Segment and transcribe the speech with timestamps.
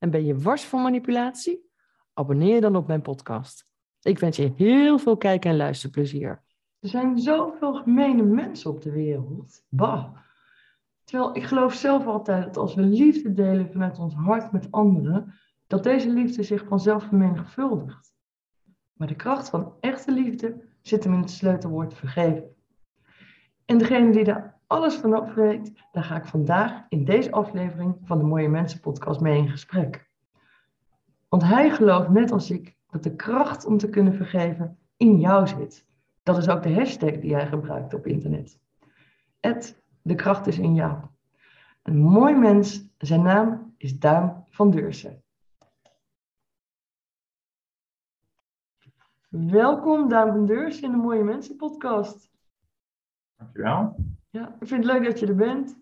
[0.00, 1.70] En ben je wars van manipulatie?
[2.12, 3.68] Abonneer je dan op mijn podcast.
[4.02, 6.42] Ik wens je heel veel kijk- en luisterplezier.
[6.80, 9.64] Er zijn zoveel gemene mensen op de wereld.
[9.68, 10.16] Bah.
[11.04, 15.34] Terwijl ik geloof zelf altijd dat als we liefde delen vanuit ons hart met anderen,
[15.66, 18.14] dat deze liefde zich vanzelf vermenigvuldigt.
[18.92, 22.54] Maar de kracht van echte liefde zit hem in het sleutelwoord vergeven.
[23.64, 28.18] En degene die daar alles vanaf weet, daar ga ik vandaag in deze aflevering van
[28.18, 30.10] de Mooie Mensen podcast mee in gesprek.
[31.28, 35.46] Want hij gelooft net als ik dat de kracht om te kunnen vergeven in jou
[35.46, 35.86] zit.
[36.22, 38.60] Dat is ook de hashtag die hij gebruikt op internet.
[39.40, 40.98] Het, de kracht is in jou.
[41.82, 45.22] Een mooi mens, zijn naam is Duim van Deursen.
[49.28, 52.30] Welkom Duim van Deursen in de Mooie Mensen podcast.
[53.36, 54.09] Dankjewel.
[54.30, 55.78] Ja, ik vind het leuk dat je er bent.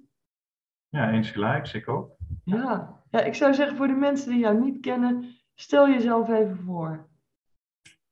[0.89, 2.11] Ja, eens gelijk, ik ook.
[2.45, 3.03] Ja.
[3.11, 7.09] ja, ik zou zeggen voor de mensen die jou niet kennen, stel jezelf even voor.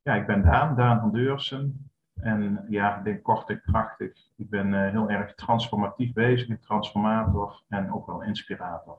[0.02, 1.90] Ja, ik ben Daan, Daan van Deursen.
[2.14, 4.12] En ja, ik denk kort en krachtig.
[4.36, 8.98] Ik ben uh, heel erg transformatief bezig, een transformator en ook wel inspirator.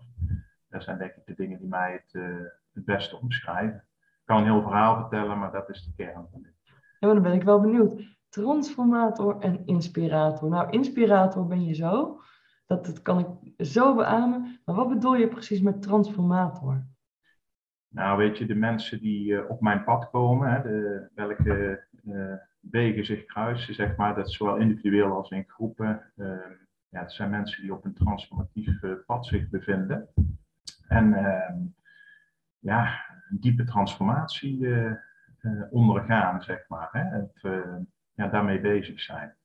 [0.69, 2.37] Dat zijn denk ik de dingen die mij het, uh,
[2.73, 3.85] het beste omschrijven.
[3.99, 6.53] Ik kan een heel verhaal vertellen, maar dat is de kern van dit.
[6.65, 8.16] Ja, maar dan ben ik wel benieuwd.
[8.43, 10.49] Transformator en inspirator.
[10.49, 12.19] Nou, inspirator ben je zo.
[12.65, 14.59] Dat, dat kan ik zo beamen.
[14.65, 16.85] Maar wat bedoel je precies met transformator?
[17.87, 22.33] Nou, weet je, de mensen die uh, op mijn pad komen, hè, de, welke uh,
[22.59, 26.11] wegen zich kruisen, zeg maar, dat zowel individueel als in groepen.
[26.15, 26.27] Uh,
[26.89, 30.07] ja, het zijn mensen die op een transformatief pad zich bevinden.
[30.87, 31.57] En ehm,
[32.59, 34.67] ja, een diepe transformatie
[35.69, 36.89] ondergaan, zeg maar.
[36.91, 37.01] Hè.
[37.01, 37.41] Het,
[38.17, 39.35] ja, daarmee bezig zijn.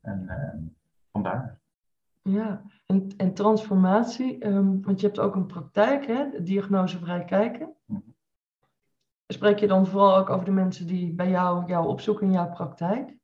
[0.00, 0.76] En
[1.12, 1.60] vandaar.
[2.22, 7.74] Ja, en, en transformatie, um, want je hebt ook een praktijk, hè, diagnosevrij kijken.
[7.86, 8.00] Mhm.
[9.26, 12.50] Spreek je dan vooral ook over de mensen die bij jou, jou opzoeken in jouw
[12.50, 13.14] praktijk?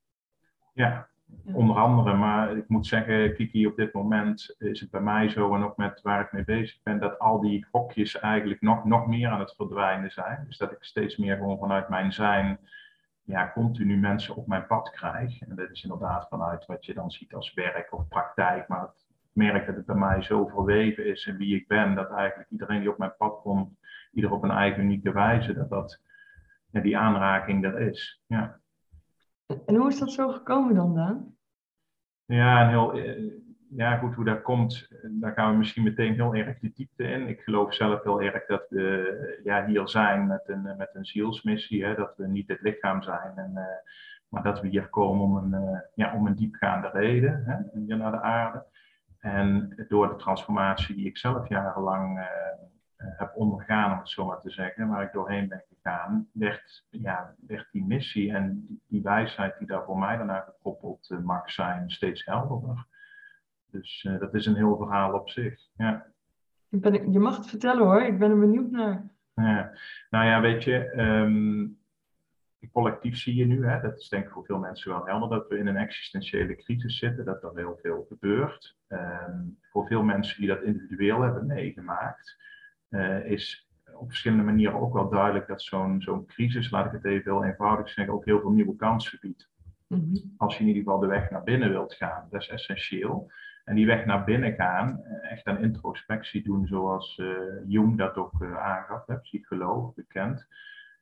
[0.73, 1.09] Ja,
[1.43, 2.17] ja, onder andere.
[2.17, 5.77] Maar ik moet zeggen, Kiki, op dit moment is het bij mij zo en ook
[5.77, 9.41] met waar ik mee bezig ben, dat al die hokjes eigenlijk nog, nog meer aan
[9.41, 10.45] het verdwijnen zijn.
[10.47, 12.59] Dus dat ik steeds meer gewoon vanuit mijn zijn
[13.29, 15.41] ja, continu mensen op mijn pad krijg.
[15.41, 18.69] En dat is inderdaad vanuit wat je dan ziet als werk of praktijk.
[18.69, 18.91] Maar ik
[19.33, 22.81] merk dat het bij mij zo verweven is in wie ik ben, dat eigenlijk iedereen
[22.81, 23.79] die op mijn pad komt,
[24.13, 26.01] ieder op een eigen unieke wijze, dat, dat
[26.71, 28.23] ja, die aanraking er is.
[28.27, 28.61] Ja.
[29.67, 31.37] En hoe is dat zo gekomen dan, Daan?
[32.25, 32.93] Ja, een heel,
[33.71, 37.29] ja, goed, hoe dat komt, daar gaan we misschien meteen heel erg de diepte in.
[37.29, 41.85] Ik geloof zelf heel erg dat we ja, hier zijn met een, met een zielsmissie,
[41.85, 43.63] hè, dat we niet het lichaam zijn, en, uh,
[44.29, 47.97] maar dat we hier komen om een, uh, ja, om een diepgaande reden, hè, hier
[47.97, 48.65] naar de aarde.
[49.19, 52.25] En door de transformatie die ik zelf jarenlang uh,
[52.97, 57.35] heb ondergaan, om het zo maar te zeggen, waar ik doorheen ben gegaan, werd, ja,
[57.47, 61.91] werd die missie en die, die wijsheid die daar voor mij daarna gekoppeld mag zijn,
[61.91, 62.87] steeds helderder.
[63.71, 65.61] Dus uh, dat is een heel verhaal op zich.
[65.77, 66.07] Ja.
[66.69, 69.11] Ben, je mag het vertellen hoor, ik ben er benieuwd naar.
[69.35, 69.73] Ja.
[70.11, 71.79] Nou ja, weet je, um,
[72.73, 75.49] collectief zie je nu, hè, dat is denk ik voor veel mensen wel helder, dat
[75.49, 78.77] we in een existentiële crisis zitten, dat er heel veel gebeurt.
[78.89, 82.37] Um, voor veel mensen die dat individueel hebben meegemaakt,
[82.91, 87.05] uh, is op verschillende manieren ook wel duidelijk dat zo'n zo'n crisis, laat ik het
[87.05, 89.51] even heel eenvoudig zeggen, ook heel veel nieuwe kansen biedt.
[89.87, 90.01] Mhm.
[90.01, 90.35] Mm -hmm.
[90.37, 93.31] Als je in ieder geval de weg naar binnen wilt gaan, dat is essentieel.
[93.69, 97.37] En die weg naar binnen gaan, echt een introspectie doen zoals uh,
[97.67, 100.47] Jung dat ook uh, aangaf, psycholoog, bekend.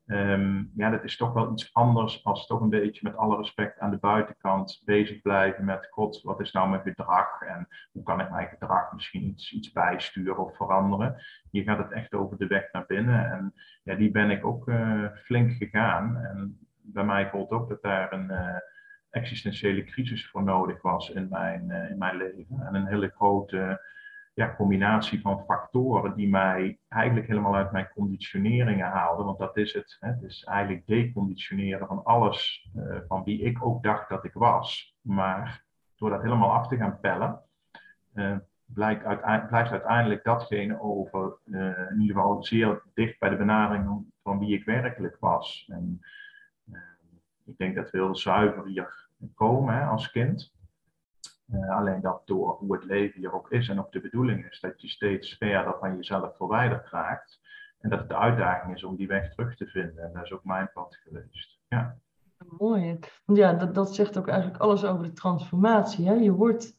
[0.06, 3.78] Um, ja, dat is toch wel iets anders als toch een beetje met alle respect
[3.78, 8.20] aan de buitenkant bezig blijven met God, wat is nou mijn gedrag en hoe kan
[8.20, 11.16] ik mijn gedrag misschien iets, iets bijsturen of veranderen.
[11.50, 14.70] Hier gaat het echt over de weg naar binnen en ja, die ben ik ook
[15.14, 16.16] flink gegaan.
[16.16, 18.30] En bij mij gold ook dat daar een
[19.10, 22.60] existentiële crisis voor nodig was in mijn, uh, in mijn leven.
[22.66, 23.80] En een hele grote
[24.34, 29.26] ja, combinatie van factoren die mij eigenlijk helemaal uit mijn conditioneringen haalden.
[29.26, 29.96] Want dat is het.
[30.00, 30.08] Hè?
[30.08, 34.96] Het is eigenlijk deconditioneren van alles uh, van wie ik ook dacht dat ik was.
[35.00, 35.64] Maar
[35.96, 37.40] door dat helemaal af te gaan pellen,
[38.14, 41.38] uh, blijkt uiteindelijk, blijft uiteindelijk datgene over,
[41.90, 45.68] in ieder geval zeer dicht bij de benadering van wie ik werkelijk was.
[45.72, 46.00] En,
[47.46, 50.54] ik denk dat we heel zuiver hier komen hè, als kind.
[51.52, 54.60] Uh, alleen dat door hoe het leven hier ook is en ook de bedoeling is,
[54.60, 57.40] dat je steeds verder van jezelf verwijderd raakt.
[57.81, 60.04] En dat het de uitdaging is om die weg terug te vinden.
[60.04, 61.58] En dat is ook mijn pad geweest.
[61.69, 61.98] Ja.
[62.58, 62.98] Mooi.
[63.25, 66.06] Want ja, dat, dat zegt ook eigenlijk alles over de transformatie.
[66.06, 66.12] Hè?
[66.12, 66.78] Je, wordt,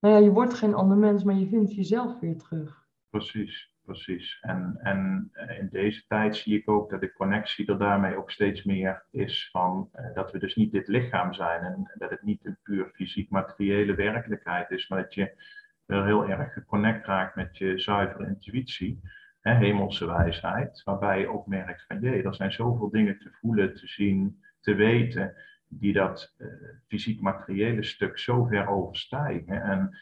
[0.00, 2.86] nou ja, je wordt geen ander mens, maar je vindt jezelf weer terug.
[3.10, 4.38] Precies, precies.
[4.40, 8.30] En, en eh, in deze tijd zie ik ook dat de connectie er daarmee ook
[8.30, 12.22] steeds meer is van eh, dat we dus niet dit lichaam zijn en dat het
[12.22, 15.44] niet een puur fysiek materiële werkelijkheid is, maar dat je
[15.84, 19.00] wel heel erg geconnect raakt met je zuivere intuïtie
[19.40, 23.74] hè, hemelse wijsheid, waarbij je ook merkt van jee, er zijn zoveel dingen te voelen,
[23.74, 25.34] te zien, te weten,
[25.68, 26.48] die dat uh,
[26.86, 29.62] fysiek-materiële stuk zo ver overstijgen.
[29.62, 29.98] En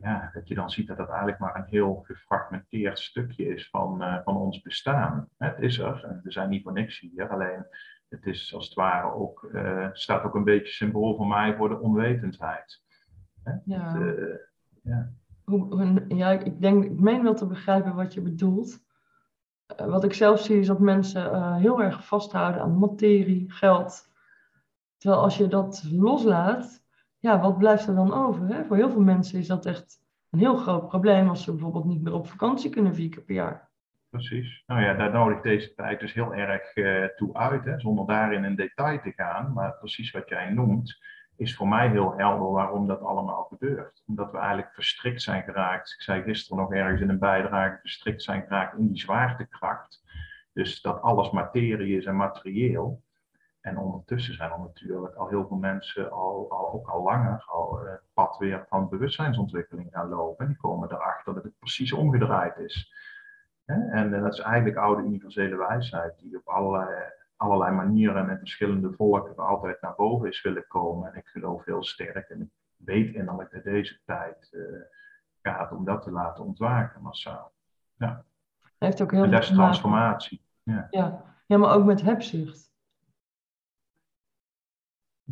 [0.00, 4.02] ja, dat je dan ziet dat dat eigenlijk maar een heel gefragmenteerd stukje is van,
[4.02, 5.28] uh, van ons bestaan.
[5.36, 7.66] Het is er, en we zijn niet voor niks hier, alleen
[8.08, 11.68] het is als het ware ook, uh, staat ook een beetje symbool voor mij voor
[11.68, 12.82] de onwetendheid.
[13.42, 13.52] Hè?
[13.64, 13.98] Ja.
[13.98, 14.50] Het,
[14.82, 15.12] ja.
[16.08, 18.84] ja, ik denk, ik meen wel te begrijpen wat je bedoelt.
[19.66, 24.14] Eh, wat ik zelf zie is dat mensen heel erg vasthouden aan materie, geld.
[24.96, 26.85] Terwijl als je dat loslaat,
[27.26, 28.46] ja, wat blijft er dan over?
[28.46, 28.64] Hè?
[28.64, 32.02] Voor heel veel mensen is dat echt een heel groot probleem als ze bijvoorbeeld niet
[32.02, 33.68] meer op vakantie kunnen vier keer per jaar.
[34.10, 34.62] Precies.
[34.66, 38.44] Nou ja, daar nodig deze tijd dus heel erg uh, toe uit, hè, zonder daarin
[38.44, 39.52] in detail te gaan.
[39.52, 40.98] Maar precies wat jij noemt,
[41.36, 44.02] is voor mij heel helder waarom dat allemaal gebeurt.
[44.06, 45.92] Omdat we eigenlijk verstrikt zijn geraakt.
[45.92, 50.02] Ik zei gisteren nog ergens in een bijdrage, verstrikt zijn geraakt in die zwaartekracht.
[50.52, 53.02] Dus dat alles materie is en materieel.
[53.66, 57.78] En ondertussen zijn er natuurlijk al heel veel mensen al, al ook al langer al
[57.78, 60.44] het pad weer van bewustzijnsontwikkeling gaan lopen.
[60.44, 62.94] En die komen erachter dat het precies omgedraaid is.
[63.64, 66.88] En dat is eigenlijk oude universele wijsheid die op allerlei
[67.36, 71.12] allerlei manieren en verschillende volken altijd naar boven is willen komen.
[71.12, 74.62] En ik geloof heel sterk en ik weet innerlijk dat deze tijd uh,
[75.42, 77.52] gaat om dat te laten ontwaken massaal.
[77.96, 78.24] Ja.
[78.78, 80.42] Heeft ook heel en dat is transformatie.
[80.62, 80.86] Ja.
[80.90, 81.24] ja.
[81.46, 81.56] Ja.
[81.58, 82.65] maar ook met hebzucht.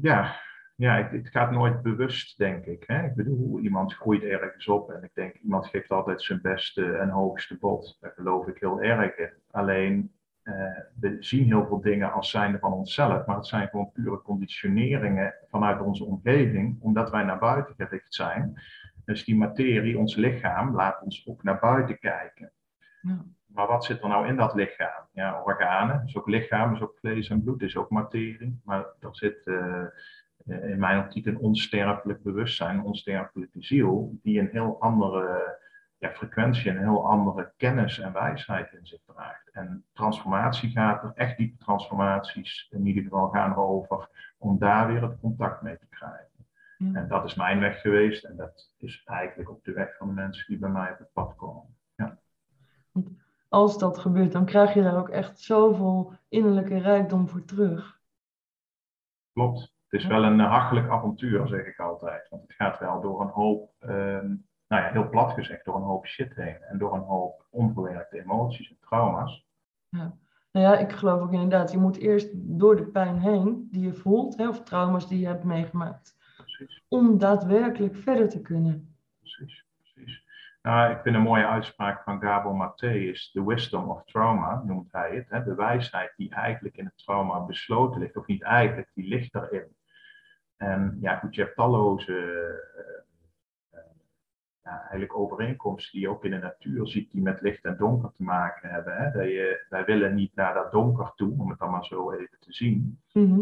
[0.01, 0.41] Ja,
[0.77, 2.85] ja het, gaat nooit bewust, denk ik.
[2.87, 3.05] Hè?
[3.05, 7.09] Ik bedoel, iemand groeit ergens op en ik denk, iemand geeft altijd zijn beste en
[7.09, 7.97] hoogste bod.
[8.01, 9.33] Daar geloof ik heel erg in.
[9.51, 10.13] Alleen
[10.45, 10.55] uh,
[11.01, 15.35] we zien heel veel dingen als zijnde van onszelf, maar het zijn gewoon pure conditioneringen
[15.51, 18.63] vanuit onze omgeving, omdat wij naar buiten gericht zijn.
[19.05, 22.53] Dus die materie, ons lichaam, laat ons ook naar buiten kijken.
[23.01, 23.25] Ja.
[23.55, 25.07] Maar wat zit er nou in dat lichaam?
[25.13, 28.61] Ja, organen, is ook lichaam, is ook vlees en bloed, is ook materie.
[28.65, 29.85] Maar er zit uh,
[30.45, 35.59] in mijn optiek een onsterfelijk bewustzijn, een onsterfelijke ziel, die een heel andere
[35.99, 39.51] ja, frequentie en een heel andere kennis en wijsheid in zich draagt.
[39.53, 44.09] En transformatie gaat er, echt diepe transformaties in ieder geval gaan er over
[44.39, 46.33] om daar weer het contact mee te krijgen.
[46.79, 50.15] En dat is mijn weg geweest en dat is eigenlijk ook de weg van de
[50.15, 51.77] mensen die bij mij op het pad komen.
[51.95, 52.19] Ja.
[53.55, 58.01] Als dat gebeurt, dan krijg je daar ook echt zoveel innerlijke rijkdom voor terug.
[59.33, 59.61] Klopt.
[59.61, 62.29] Het is wel een hachelijk avontuur, zeg ik altijd.
[62.29, 64.27] Want het gaat wel door een hoop ehm,
[64.69, 68.21] nou ja, heel plat gezegd, door een hoop shit heen en door een hoop onverwerkte
[68.21, 69.47] emoties en trauma's.
[69.89, 70.17] Ja.
[70.53, 73.95] Nou ja, ik geloof ook inderdaad, je moet eerst door de pijn heen die je
[73.95, 76.85] voelt, hè, of trauma's die je hebt meegemaakt, precies.
[76.89, 78.97] om daadwerkelijk verder te kunnen.
[79.19, 79.67] Precies.
[80.65, 85.15] Nou, ik vind een mooie uitspraak van Gabor is the wisdom of trauma, noemt hij
[85.15, 85.31] het.
[85.31, 89.35] Hè, de wijsheid die eigenlijk in het trauma besloten ligt, of niet eigenlijk, die ligt
[89.35, 89.77] erin.
[90.57, 92.13] En ja, goed, je hebt talloze
[93.73, 93.81] uh,
[94.63, 98.13] ja, eigenlijk overeenkomsten die je ook in de natuur ziet, die met licht en donker
[98.17, 98.97] te maken hebben.
[98.97, 99.11] Hè?
[99.11, 102.39] Dat je, wij willen niet naar dat donker toe, om het dan maar zo even
[102.39, 103.01] te zien.
[103.13, 103.41] Mhm.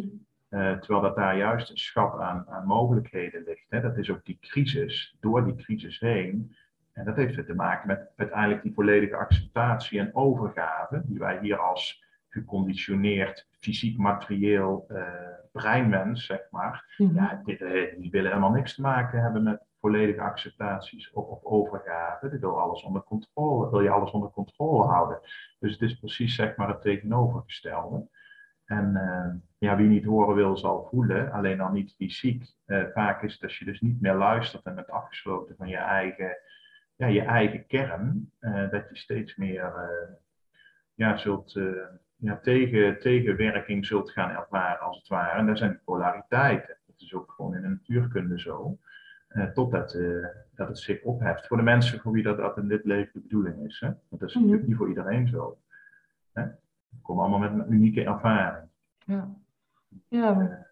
[0.49, 3.67] Eh, terwijl dat daar juist een schat aan, aan mogelijkheden ligt.
[3.69, 3.81] Hè?
[3.81, 6.57] Dat is ook die crisis, door die crisis heen.
[6.93, 11.59] En dat heeft te maken met uiteindelijk die volledige acceptatie en overgave, die wij hier
[11.59, 15.03] als geconditioneerd fysiek materieel uh,
[15.53, 17.15] breinmens, zeg maar, mhm.
[17.15, 22.31] ja, eh, die willen helemaal niks te maken hebben met volledige acceptaties of, of overgave.
[22.31, 25.21] Die wil alles onder controle, wil je alles onder controle houden.
[25.59, 28.09] Dus het is precies zeg maar het tegenovergestelde.
[28.65, 32.55] En uh, ja, wie niet horen wil, zal voelen, alleen dan niet fysiek.
[32.67, 35.77] Uh, vaak is het als je dus niet meer luistert en bent afgesloten van je
[35.77, 36.37] eigen,
[37.03, 39.73] ja, je eigen kern, uh, dat je steeds meer
[40.95, 41.61] ja, zult,
[42.17, 45.39] ja, tegen, tegenwerking zult gaan ervaren, als het ware.
[45.39, 46.77] En daar zijn polariteiten.
[46.87, 48.79] Dat is ook gewoon in de natuurkunde zo.
[49.55, 49.97] Totdat
[50.55, 51.47] dat het zich opheft.
[51.47, 53.81] Voor de mensen voor wie dat, dat in dit leven de bedoeling is.
[53.81, 53.87] Hè?
[53.87, 55.59] Want dat is natuurlijk niet voor iedereen zo.
[56.33, 56.45] Hè?
[56.89, 58.69] We komen allemaal met een unieke ervaring.
[59.05, 59.35] Ja,
[60.09, 60.67] ja,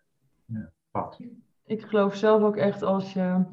[0.47, 1.21] ja wat?
[1.65, 3.45] Ik geloof zelf ook echt als je,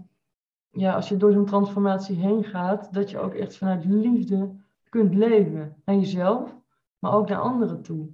[0.78, 4.56] ja, als je door zo'n transformatie heen gaat, dat je ook echt vanuit liefde
[4.90, 5.82] kunt leven.
[5.86, 6.56] Naar jezelf,
[7.00, 8.10] maar ook naar anderen toe.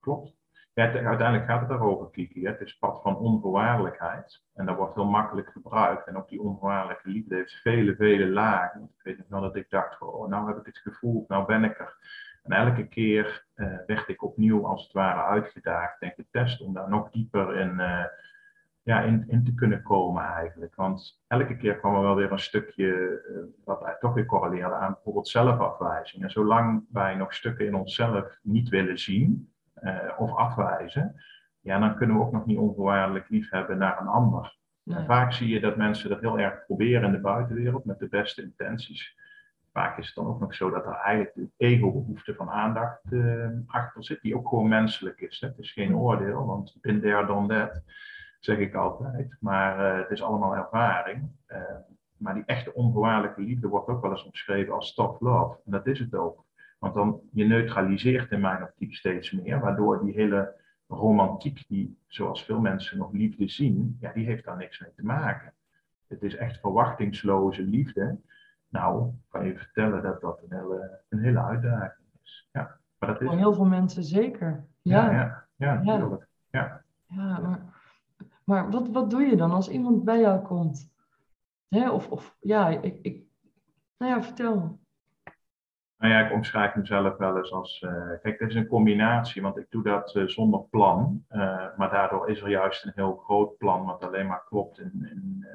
[0.00, 0.38] Klopt.
[0.74, 2.46] Ja, uiteindelijk gaat het daarover, Kiki.
[2.46, 4.42] Het is pad van onvoorwaardelijkheid.
[4.54, 6.06] En dat wordt heel makkelijk gebruikt.
[6.06, 8.82] En ook die onvoorwaardelijke liefde heeft vele, vele lagen.
[8.82, 11.64] Ik weet nog wel dat ik dacht, oh, nou heb ik het gevoeld, nou ben
[11.64, 11.96] ik er.
[12.42, 16.88] En elke keer uh, werd ik opnieuw als het ware uitgedaagd en getest om daar
[16.88, 18.04] nog dieper in, uh,
[18.82, 20.74] ja, in, in, te kunnen komen eigenlijk.
[20.74, 24.92] Want elke keer kwam er wel weer een stukje uh, wat toch weer correleerde aan
[24.92, 26.22] bijvoorbeeld zelfafwijzing.
[26.22, 29.52] En zolang wij nog stukken in onszelf niet willen zien
[30.18, 31.14] of afwijzen,
[31.60, 34.58] ja, dan kunnen we ook nog niet onvoorwaardelijk lief hebben naar een ander.
[34.84, 38.08] En vaak zie je dat mensen dat heel erg proberen in de buitenwereld met de
[38.08, 39.14] beste intenties
[39.72, 43.48] vaak is het dan ook nog zo dat er eigenlijk de ego-behoefte van aandacht uh,
[43.66, 45.40] achter zit, die ook gewoon menselijk is.
[45.40, 45.48] Hè.
[45.48, 47.82] Het is geen oordeel, want bin there, done that,
[48.40, 49.36] zeg ik altijd.
[49.40, 51.30] Maar uh, het is allemaal ervaring.
[51.48, 51.58] Uh,
[52.16, 55.58] maar die echte onvoorwaardelijke liefde wordt ook wel eens omschreven als tough love.
[55.64, 56.44] En dat is het ook.
[56.78, 60.54] Want dan je neutraliseert in mijn optiek steeds meer, waardoor die hele
[60.88, 65.04] romantiek, die zoals veel mensen nog liefde zien, ja, die heeft daar niks mee te
[65.04, 65.52] maken.
[66.08, 68.18] Het is echt verwachtingsloze liefde
[68.70, 72.48] nou, kan je vertellen dat dat een hele, een hele uitdaging is.
[72.52, 73.26] Ja, maar dat is...
[73.28, 74.64] Voor heel veel mensen zeker.
[74.82, 76.26] Ja, ja, ja, ja natuurlijk.
[76.50, 77.60] Ja, ja maar,
[78.50, 80.92] maar wat, wat doe je dan als iemand bij jou komt?
[81.68, 81.90] Hè?
[81.90, 83.22] Of, of ja, ik, ik,
[83.98, 84.78] nou ja, vertel.
[85.98, 87.80] Nou ja, ik omschrijf mezelf wel eens als.
[87.80, 91.24] Uh, kijk, het is een combinatie, want ik doe dat uh, zonder plan.
[91.30, 95.08] Uh, maar daardoor is er juist een heel groot plan, wat alleen maar klopt in,
[95.10, 95.46] in,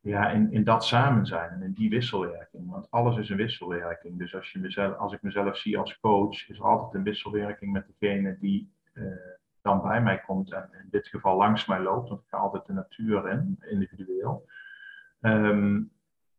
[0.00, 2.70] ja, in, in dat samen zijn en in die wisselwerking.
[2.70, 4.18] Want alles is een wisselwerking.
[4.18, 7.72] Dus als, je mezelf, als ik mezelf zie als coach, is er altijd een wisselwerking
[7.72, 8.72] met degene die
[9.68, 12.08] dan bij mij komt en in dit geval langs mij loopt.
[12.08, 14.48] Want ik ga altijd de natuur in, individueel.
[15.20, 15.90] Um,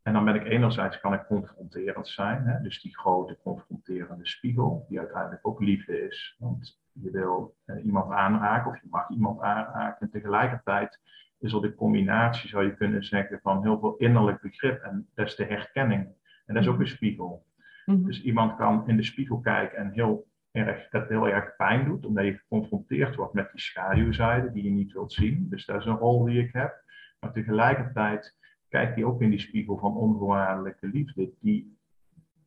[0.02, 2.60] en dan ben ik enerzijds kan ik confronterend zijn, hè?
[2.62, 6.36] dus die grote confronterende spiegel, die uiteindelijk ook liefde is.
[6.38, 10.00] Want je wil uh, iemand aanraken of je mag iemand aanraken.
[10.00, 11.00] En tegelijkertijd
[11.38, 15.26] is er de combinatie, zou je kunnen zeggen, van heel veel innerlijk begrip en dat
[15.26, 16.08] is de herkenning.
[16.46, 17.46] En dat is ook een spiegel.
[17.84, 18.04] Mhm.
[18.04, 22.06] Dus iemand kan in de spiegel kijken en heel erg, dat heel erg pijn doet,
[22.06, 25.48] omdat je geconfronteerd wordt met die schaduwzijde die je niet wilt zien.
[25.48, 26.84] Dus dat is een rol die ik heb.
[27.20, 28.36] Maar tegelijkertijd
[28.68, 31.78] kijkt hij ook in die spiegel van onvoorwaardelijke liefde, die,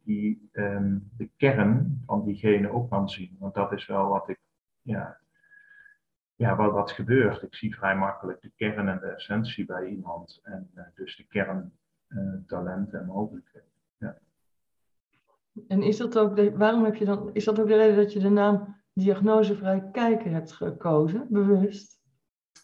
[0.03, 3.35] die um, de kern van diegene ook kan zien.
[3.39, 4.39] Want dat is wel wat ik
[4.81, 5.19] ja,
[6.35, 7.41] ja, wat, wat gebeurt.
[7.41, 10.39] Ik zie vrij makkelijk de kern en de essentie bij iemand.
[10.43, 11.73] En uh, dus de kern,
[12.07, 13.52] uh, en mogelijkheden.
[15.73, 18.13] En is dat ook de, waarom heb je dan, is dat ook de reden dat
[18.13, 22.01] je de naam diagnosevrij kijken hebt gekozen, bewust?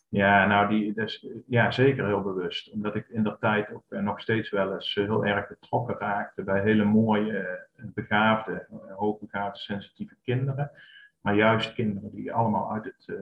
[0.09, 2.71] Ja, nou, die, dus, ja, zeker heel bewust.
[2.71, 6.43] Omdat ik in dat tijd ook uh, nog steeds wel eens heel erg betrokken raakte
[6.43, 10.71] bij hele mooie, begaafde, hoogbegaafde, sensitieve kinderen.
[11.21, 13.17] Maar juist kinderen die allemaal uit het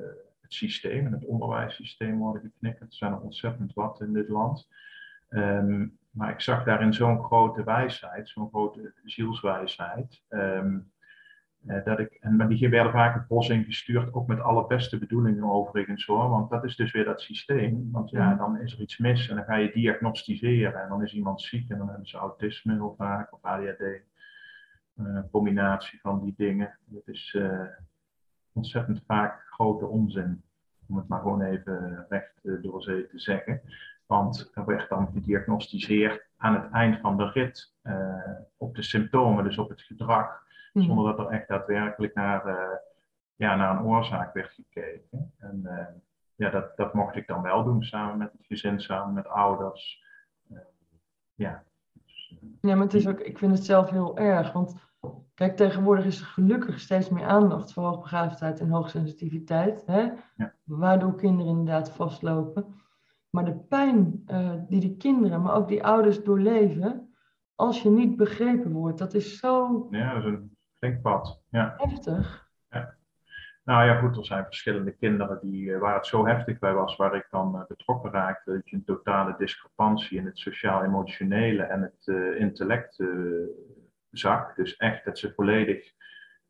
[0.48, 2.90] het systeem en het onderwijssysteem worden geknikkerd.
[2.90, 4.68] Er zijn er ontzettend wat in dit land.
[5.30, 10.24] Um, maar ik zag daarin zo'n grote wijsheid, zo'n grote zielswijsheid.
[10.30, 10.92] Um,
[11.66, 14.98] uh, dat ik, en, maar die werden vaak het bos ingestuurd, ook met alle beste
[14.98, 16.30] bedoelingen overigens hoor.
[16.30, 17.90] Want dat is dus weer dat systeem.
[17.92, 20.82] Want ja, dan is er iets mis en dan ga je diagnosticeren.
[20.82, 23.82] En dan is iemand ziek en dan hebben ze autisme heel vaak of ADHD.
[23.82, 24.00] Uh,
[24.96, 26.78] een combinatie van die dingen.
[26.86, 27.62] Dat is uh,
[28.54, 30.44] ontzettend vaak grote onzin.
[30.88, 33.62] Om het maar gewoon even recht eh, door zee te zeggen.
[34.08, 38.16] Want er werd dan gediagnosticeerd aan het eind van de rit uh,
[38.58, 40.86] op de symptomen, dus op het gedrag, mhm.
[40.86, 42.76] zonder dat er echt daadwerkelijk naar, uh,
[43.36, 45.34] ja, naar een oorzaak werd gekeken.
[45.38, 45.86] En uh,
[46.36, 50.04] ja, dat, dat mocht ik dan wel doen, samen met het gezin, samen met ouders.
[51.36, 51.64] ja.
[51.94, 54.88] Dus, ja, maar het is ook, ik vind het zelf heel erg, want
[55.38, 60.10] Kijk, tegenwoordig is er gelukkig steeds meer aandacht voor hoogbegaafdheid en hoogsensitiviteit, hè?
[60.36, 60.54] Ja.
[60.64, 62.66] waardoor kinderen inderdaad vastlopen.
[63.30, 67.16] Maar de pijn uh, die die kinderen, maar ook die ouders doorleven,
[67.56, 69.88] als je niet begrepen wordt, dat is zo.
[69.92, 71.42] Ja, dat is een flink pad.
[71.50, 71.74] Ja.
[71.78, 72.50] Heftig.
[72.70, 72.96] Ja.
[73.64, 76.96] Nou ja, goed, er zijn verschillende kinderen die, uh, waar het zo heftig bij was,
[76.96, 78.52] waar ik dan uh, betrokken raakte.
[78.52, 83.04] Dat je een totale discrepantie in het sociaal-emotionele en het intellect
[84.12, 84.56] zak.
[84.56, 85.96] Dus echt dat ze volledig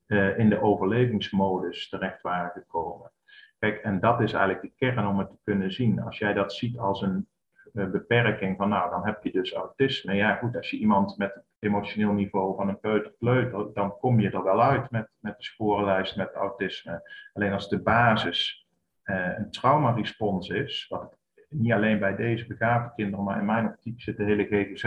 [0.08, 3.12] uh, in de overlevingsmodus terecht waren gekomen.
[3.60, 6.02] Kijk, en dat is eigenlijk de kern om het te kunnen zien.
[6.02, 7.28] Als jij dat ziet als een
[7.74, 10.14] eh, beperking van, nou, dan heb je dus autisme.
[10.14, 14.30] Ja, goed, als je iemand met het emotioneel niveau van een peuter dan kom je
[14.30, 17.10] er wel uit met, met de sporenlijst met autisme.
[17.34, 18.68] Alleen als de basis
[19.04, 21.18] uh, een traumarespons is, wat
[21.50, 24.84] niet alleen bij deze begaafde kinderen, maar in mijn optiek zit de hele GGZ.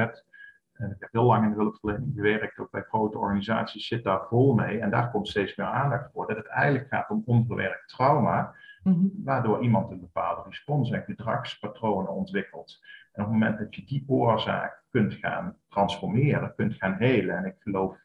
[0.80, 4.26] En ik heb heel lang in de hulpverlening gewerkt, ook bij grote organisaties zit daar
[4.28, 4.78] vol mee.
[4.78, 6.26] En daar komt steeds meer aandacht voor.
[6.26, 9.06] Dat het eigenlijk gaat om onverwerkt trauma, mhm.
[9.24, 12.78] waardoor iemand een bepaalde respons en gedragspatronen ontwikkelt.
[13.12, 17.44] En op het moment dat je die oorzaak kunt gaan transformeren, kunt gaan helen, en
[17.44, 17.96] ik geloof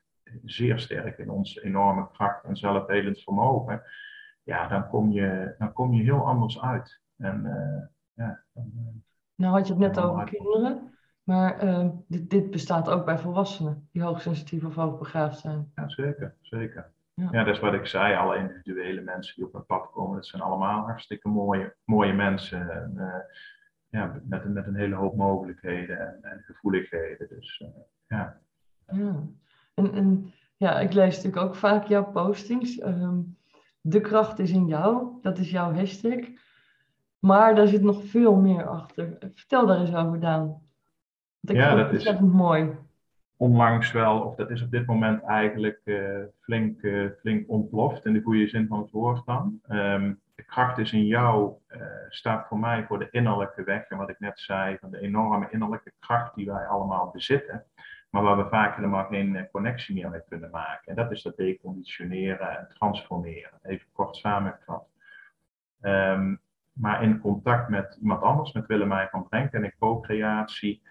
[0.43, 3.81] zeer sterk in onze enorme kracht en zelfhelend vermogen,
[4.43, 7.01] ja, dan kom je, dan kom je heel anders uit.
[7.17, 9.01] En, uh, ja, dan, uh,
[9.35, 13.87] nou had je het net over kinderen, maar uh, dit, dit, bestaat ook bij volwassenen
[13.91, 15.71] die hoogsensitief of hoogbegaafd zijn.
[15.75, 16.93] Ja, zeker, zeker.
[17.13, 17.27] Ja.
[17.31, 17.43] ja.
[17.43, 20.41] dat is wat ik zei, alle individuele mensen die op mijn pad komen, dat zijn
[20.41, 22.71] allemaal hartstikke mooie, mooie mensen.
[22.71, 23.25] En,
[23.89, 27.27] ja, met, met een hele hoop mogelijkheden en, en gevoeligheden.
[27.29, 27.63] Dus
[28.07, 28.37] ja.
[28.87, 29.27] ja.
[29.73, 32.81] En, en ja, ik lees natuurlijk ook vaak jouw postings.
[32.81, 33.37] Um,
[33.81, 36.19] de kracht is in jou, dat is jouw hashtag.
[37.19, 39.17] Maar daar zit nog veel meer achter.
[39.33, 40.61] Vertel daar eens over, Daan.
[41.45, 42.69] Dat ja, dat is mooi.
[43.37, 48.13] Onlangs wel, of dat is op dit moment eigenlijk uh, flink, uh, flink ontploft, in
[48.13, 49.59] de goede zin van het woord dan.
[49.69, 53.87] Um, de kracht is in jou, uh, staat voor mij voor de innerlijke weg.
[53.89, 57.65] En wat ik net zei, van de enorme innerlijke kracht die wij allemaal bezitten
[58.15, 60.85] maar waar we vaak helemaal geen eh, connectie meer mee kunnen maken.
[60.85, 64.87] En dat is dat deconditioneren en transformeren, even kort samengevat.
[65.81, 66.39] Um,
[66.73, 70.81] maar in contact met iemand anders, met Willemijn van Brenk en in co-creatie,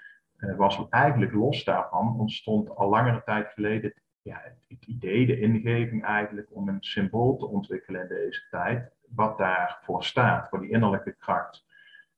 [0.56, 6.48] was eigenlijk los daarvan, ontstond al langere tijd geleden ja, het idee, de ingeving eigenlijk,
[6.50, 11.64] om een symbool te ontwikkelen in deze tijd, wat daarvoor staat, voor die innerlijke kracht.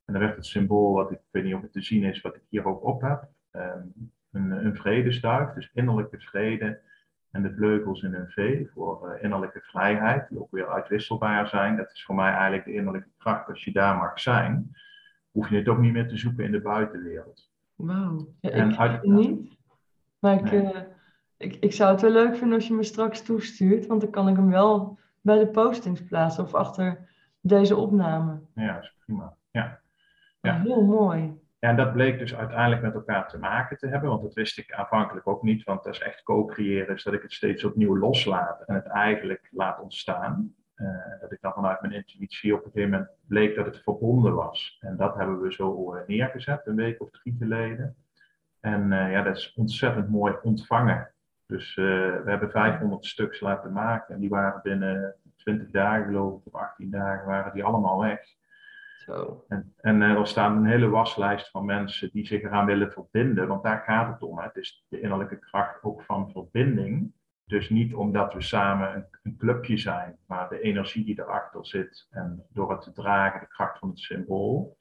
[0.05, 2.37] En dan werd het symbool, wat ik, weet niet of het te zien is, wat
[2.37, 6.81] ik hier ook op heb, um, een, een dus innerlijke vrede.
[7.31, 11.77] En de vleugels in een V voor uh, innerlijke vrijheid, die ook weer uitwisselbaar zijn.
[11.77, 13.49] Dat is voor mij eigenlijk de innerlijke kracht.
[13.49, 14.77] Als je daar mag zijn,
[15.31, 17.51] hoef je het ook niet meer te zoeken in de buitenwereld.
[17.77, 19.03] Wauw, ja, ik uit...
[19.03, 19.57] niet.
[20.19, 20.81] Maar ik, uh,
[21.37, 24.29] ik, ik zou het wel leuk vinden als je me straks toestuurt, want dan kan
[24.29, 27.09] ik hem wel bij de postings plaatsen of achter
[27.41, 28.41] deze opname.
[28.55, 29.37] Ja, dat is prima.
[29.51, 29.81] Ja.
[30.41, 30.61] ja.
[30.61, 31.41] Heel mooi.
[31.59, 34.73] En dat bleek dus uiteindelijk met elkaar te maken te hebben, want dat wist ik
[34.73, 38.63] aanvankelijk ook niet, want dat is echt co-creëren, is dat ik het steeds opnieuw loslaat
[38.67, 40.55] en het eigenlijk laat ontstaan.
[40.77, 44.35] Uh, dat ik dan vanuit mijn intuïtie op een gegeven moment bleek dat het verbonden
[44.35, 44.79] was.
[44.81, 47.97] En dat hebben we zo uh, neergezet, een week of drie geleden.
[48.61, 51.11] En uh, ja, dat is ontzettend mooi ontvangen.
[51.47, 56.55] Dus we hebben 500 stuks laten maken en die waren binnen 20 dagen geloof ik,
[56.55, 58.21] of 18 dagen waren die allemaal weg.
[59.49, 63.49] En, en uh, er staat een hele waslijst van mensen die zich eraan willen verbinden,
[63.49, 64.39] want daar gaat het om.
[64.39, 64.45] Hè.
[64.45, 67.13] Het is de innerlijke kracht ook van verbinding.
[67.47, 72.07] Dus niet omdat we samen een, een, clubje zijn, maar de energie die erachter zit
[72.11, 74.79] en door het te dragen, de kracht van het symbool.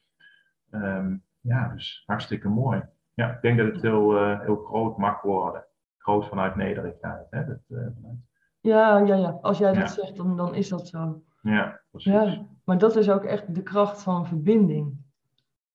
[0.72, 2.84] Um, ja, dus hartstikke mooi.
[3.14, 5.66] Ja, ik denk dat het heel, uh, heel groot mag worden.
[5.98, 7.28] Groot vanuit nederigheid.
[7.30, 7.88] Hè, dat, uh,
[8.60, 11.24] ja, ja, ja, als jij dat zegt, dan, dan is dat zo.
[11.42, 12.12] Ja, precies.
[12.12, 14.98] Ja, maar dat is ook echt de kracht van verbinding.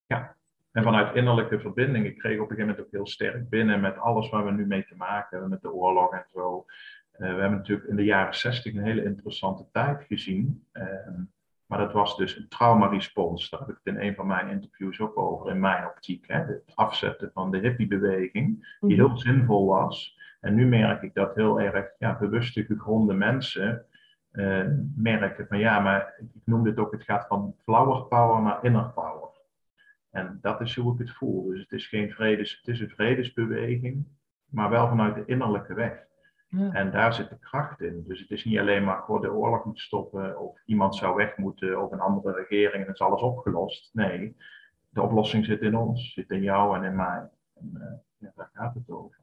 [0.07, 0.37] Ja,
[0.81, 2.07] en vanuit innerlijke verbinding.
[2.07, 4.67] Ik kreeg op een gegeven moment ook heel sterk binnen met alles waar we nu
[4.67, 6.65] mee te maken hebben, met de oorlog en zo.
[7.13, 10.67] Uh, we hebben natuurlijk in de jaren zestig een hele interessante tijd gezien.
[10.73, 10.85] Uh,
[11.67, 13.51] maar dat was dus een traumarespons.
[13.51, 16.25] Daar heb ik het in een van mijn interviews ook over, in mijn optiek.
[16.27, 16.39] Hè?
[16.39, 19.07] Het afzetten van de hippiebeweging, die mhm.
[19.07, 20.19] heel zinvol was.
[20.41, 23.85] En nu merk ik dat heel erg ja, bewuste, gegronde mensen
[24.33, 24.67] uh,
[24.97, 28.91] merken van ja, maar ik noem dit ook, het gaat van flower power naar inner
[28.91, 29.20] power.
[30.11, 31.45] En dat is hoe ik het voel.
[31.45, 34.07] Dus het is geen vredes, het is een vredesbeweging,
[34.49, 36.09] maar wel vanuit de innerlijke weg.
[36.49, 36.73] Ja.
[36.73, 38.05] En daar zit de kracht in.
[38.07, 41.37] Dus het is niet alleen maar voor de oorlog moet stoppen of iemand zou weg
[41.37, 43.91] moeten of een andere regering en het is alles opgelost.
[43.93, 44.37] Nee,
[44.89, 47.29] de oplossing zit in ons, zit in jou en in mij.
[47.55, 47.83] En uh,
[48.17, 49.19] ja, daar gaat het over.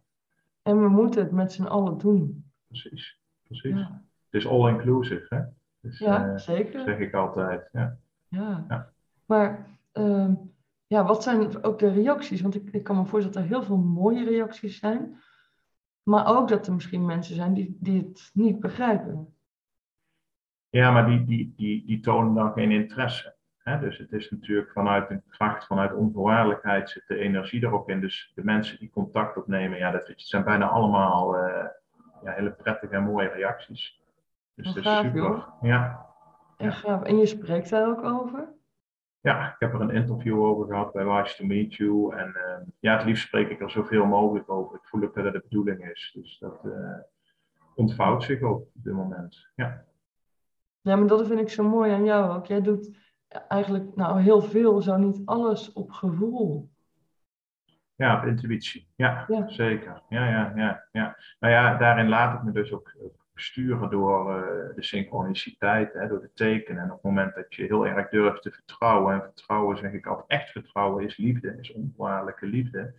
[0.62, 2.52] En we moeten het met z'n allen doen.
[2.68, 3.78] Precies, precies.
[3.78, 4.02] Ja.
[4.30, 5.42] Het is all-inclusive, hè?
[5.80, 6.82] Dus, ja, uh, zeker.
[6.82, 7.70] zeg ik altijd.
[7.72, 7.98] Ja.
[8.28, 8.66] ja.
[8.68, 8.92] ja.
[9.26, 10.32] Maar uh,
[10.88, 12.42] ja, wat zijn ook de reacties?
[12.42, 15.22] Want ik, ik kan me voorstellen dat er heel veel mooie reacties zijn.
[16.04, 19.34] Maar ook dat er misschien mensen zijn die, die het niet begrijpen.
[20.70, 23.36] Ja, maar die, die, die, die tonen dan geen interesse.
[23.58, 23.80] Hè?
[23.80, 28.02] Dus het is natuurlijk vanuit een kracht, vanuit onvoorwaardelijkheid zit de energie erop in.
[28.02, 31.66] Dus de mensen die contact opnemen, ja, dat zijn bijna allemaal uh,
[32.24, 34.02] ja, hele prettige en mooie reacties.
[34.56, 35.46] Dus dat is super.
[35.62, 36.06] Ja.
[36.58, 37.04] ja.
[37.04, 38.56] En je spreekt daar ook over?
[39.28, 42.16] Ja, ik heb er een interview over gehad bij Wise to Meet You.
[42.16, 44.76] En uh, ja, het liefst spreek ik er zoveel mogelijk over.
[44.76, 46.12] Ik voel ook dat het de bedoeling is.
[46.16, 46.98] Dus dat uh,
[47.76, 49.48] ontvouwt zich ook op dit moment.
[49.56, 49.86] Ja.
[50.82, 52.46] ja, maar dat vind ik zo mooi aan jou ook.
[52.46, 52.98] Jij doet
[53.48, 56.70] eigenlijk nou, heel veel, zo niet alles op gevoel.
[57.96, 58.88] Ja, op intuïtie.
[58.96, 60.02] Ja, ja, zeker.
[60.10, 61.18] Ja, ja, ja, ja.
[61.40, 62.96] Nou ja, daarin laat ik me dus ook
[63.42, 66.82] sturen door uh, de synchroniciteit, hè, door de tekenen.
[66.82, 70.06] En op het moment dat je heel erg durft te vertrouwen, en vertrouwen zeg ik
[70.06, 72.94] altijd, echt vertrouwen is liefde, is onvoorwaardelijke liefde.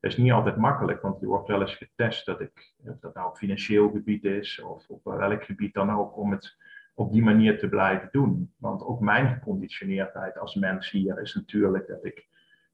[0.00, 3.14] Dat is niet altijd makkelijk, want je wordt wel eens getest dat ik, of dat
[3.14, 6.56] nou op financieel gebied is, of op welk gebied dan ook, om het
[6.94, 8.52] op die manier te blijven doen.
[8.58, 12.26] Want ook mijn geconditioneerdheid als mens hier is natuurlijk dat ik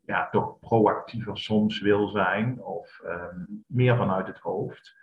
[0.06, 4.94] ja, toch proactiever soms wil zijn, of um, meer vanuit het hoofd.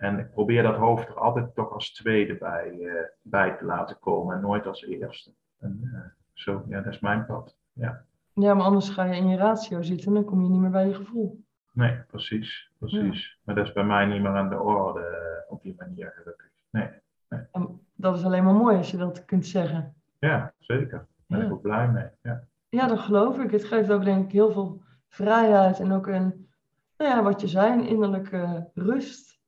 [0.00, 3.98] En ik probeer dat hoofd er altijd toch als tweede bij, uh, bij te laten
[3.98, 5.30] komen en nooit als eerste.
[5.58, 6.00] En uh,
[6.32, 7.56] zo, ja, dat is mijn pad.
[7.72, 8.04] Ja.
[8.32, 10.70] ja, maar anders ga je in je ratio zitten en dan kom je niet meer
[10.70, 11.44] bij je gevoel.
[11.72, 13.28] Nee, precies, precies.
[13.28, 13.36] Ja.
[13.44, 16.50] Maar dat is bij mij niet meer aan de orde uh, op die manier gelukkig.
[16.70, 16.88] Nee,
[17.28, 17.40] nee.
[17.52, 19.94] En dat is alleen maar mooi als je dat kunt zeggen.
[20.18, 20.90] Ja, zeker.
[20.98, 21.44] Daar ben ja.
[21.44, 22.08] ik ook blij mee.
[22.22, 22.44] Ja.
[22.68, 23.50] ja, dat geloof ik.
[23.50, 26.48] Het geeft ook denk ik heel veel vrijheid en ook een,
[26.96, 29.39] nou ja, wat je zei, een innerlijke rust.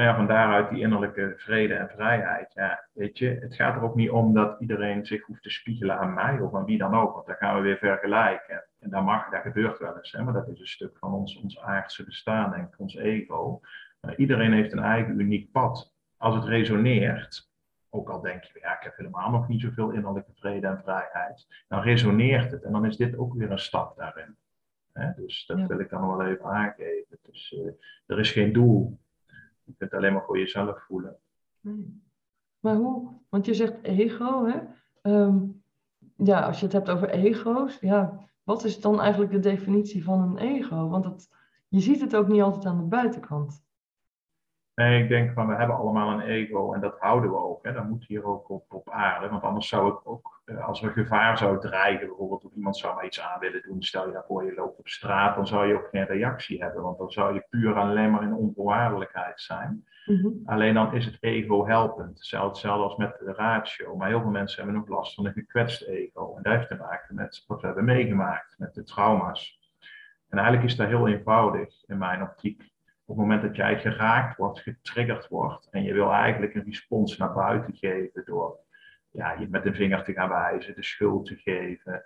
[0.00, 2.52] Maar ja, van daaruit die innerlijke vrede en vrijheid.
[2.54, 5.98] Ja, weet je, het gaat er ook niet om dat iedereen zich hoeft te spiegelen
[5.98, 8.64] aan mij of aan wie dan ook, want dan gaan we weer vergelijken.
[8.78, 11.36] En dat mag, dat gebeurt wel eens, hè, maar dat is een stuk van ons,
[11.36, 13.60] ons aardse bestaan, ik, ons ego.
[14.16, 15.94] Iedereen heeft een eigen uniek pad.
[16.16, 17.50] Als het resoneert,
[17.90, 21.64] ook al denk je, ja, ik heb helemaal nog niet zoveel innerlijke vrede en vrijheid,
[21.68, 24.36] dan resoneert het en dan is dit ook weer een stap daarin.
[25.16, 27.18] dus dat wil ik dan wel even aangeven.
[27.22, 27.70] Dus uh,
[28.06, 28.98] er is geen doel
[29.70, 31.16] je kunt alleen maar voor jezelf voelen.
[32.60, 33.08] Maar hoe?
[33.28, 34.60] Want je zegt ego, hè?
[35.02, 35.62] Um,
[36.16, 40.20] ja, als je het hebt over ego's, ja, wat is dan eigenlijk de definitie van
[40.20, 40.88] een ego?
[40.88, 41.30] Want het,
[41.68, 43.62] je ziet het ook niet altijd aan de buitenkant.
[44.80, 47.64] Nee, ik denk van we hebben allemaal een ego en dat houden we ook.
[47.64, 47.72] Hè.
[47.72, 49.28] Dat moet hier ook op, op aarde.
[49.28, 52.94] Want anders zou ik ook, eh, als er gevaar zou dreigen, bijvoorbeeld of iemand zou
[52.94, 55.74] maar iets aan willen doen, stel je daarvoor je loopt op straat, dan zou je
[55.74, 56.82] ook geen reactie hebben.
[56.82, 59.84] Want dan zou je puur alleen maar in onvoorwaardelijkheid zijn.
[60.04, 60.42] Mm-hmm.
[60.44, 62.18] Alleen dan is het ego helpend.
[62.18, 63.96] Hetzelfde als met de ratio.
[63.96, 66.36] Maar heel veel mensen hebben ook last van een gekwetst ego.
[66.36, 69.58] En dat heeft te maken met wat we hebben meegemaakt, met de trauma's.
[70.28, 72.70] En eigenlijk is dat heel eenvoudig in mijn optiek
[73.10, 77.16] op het moment dat jij geraakt wordt, getriggerd wordt en je wil eigenlijk een respons
[77.16, 78.58] naar buiten geven door
[79.10, 82.02] ja, je met een vinger te gaan wijzen, de schuld te geven.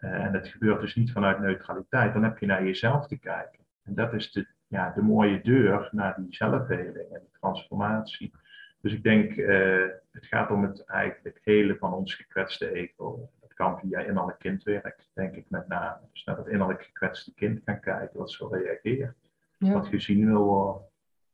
[0.00, 2.12] Uh, en dat gebeurt dus niet vanuit neutraliteit.
[2.12, 3.64] Dan heb je naar jezelf te kijken.
[3.82, 8.32] En dat is de, ja, de mooie deur naar die zelfheling en die transformatie.
[8.80, 13.30] Dus ik denk, uh, het gaat om het eigenlijk hele van ons gekwetste ego.
[13.40, 16.00] Dat kan via innerlijk kindwerk, denk ik met name.
[16.12, 19.25] Dus naar het innerlijk gekwetste kind gaan kijken, wat zo reageert
[19.58, 19.72] ja.
[19.72, 20.82] wat gezien wil worden.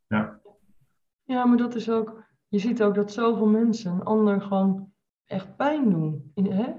[0.06, 0.40] Ja.
[1.22, 4.92] ja, maar dat is ook, je ziet ook dat zoveel mensen een ander gewoon
[5.24, 6.32] echt pijn doen.
[6.34, 6.72] Hè?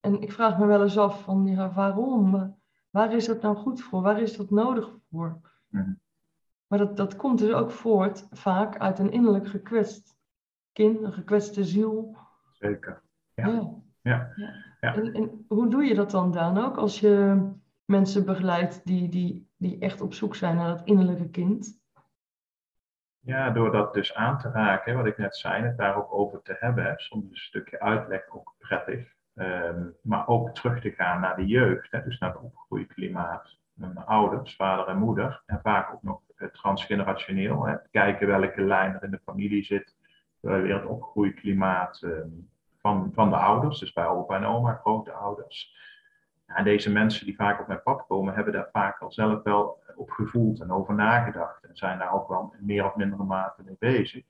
[0.00, 2.56] En ik vraag me wel eens af van, ja, waarom?
[2.90, 4.02] Waar is dat nou goed voor?
[4.02, 5.40] Waar is dat nodig voor?
[6.66, 10.18] Maar dat, dat komt dus ook voort vaak uit een innerlijk gekwetst
[10.72, 12.16] kind, een gekwetste ziel.
[12.52, 13.02] Zeker.
[13.34, 13.46] Ja.
[13.46, 13.80] ja.
[14.02, 14.32] ja.
[14.80, 14.94] ja.
[14.94, 16.58] En, en, hoe doe je dat dan, Daan?
[16.58, 17.46] Ook als je
[17.84, 21.78] mensen begeleidt die, die die echt op zoek zijn naar dat innerlijke kind?
[23.18, 26.42] Ja, door dat dus aan te raken, wat ik net zei, het daar ook over
[26.42, 26.94] te hebben.
[26.96, 29.14] Soms een stukje uitleg ook prettig.
[29.34, 33.58] Um, maar ook terug te gaan naar de jeugd, hè, dus naar het opgroeiklimaat.
[34.04, 35.42] Ouders, vader en moeder.
[35.46, 36.20] En vaak ook nog
[36.52, 37.66] transgenerationeel.
[37.66, 39.96] Hè, kijken welke lijn er in de familie zit.
[40.40, 45.74] weer het opgroeiklimaat um, van, van de ouders, dus bij opa en oma, grote ouders.
[46.54, 49.82] En deze mensen die vaak op mijn pad komen, hebben daar vaak al zelf wel
[49.96, 51.64] op gevoeld en over nagedacht.
[51.64, 54.24] En zijn daar ook wel meer of mindere mate mee bezig.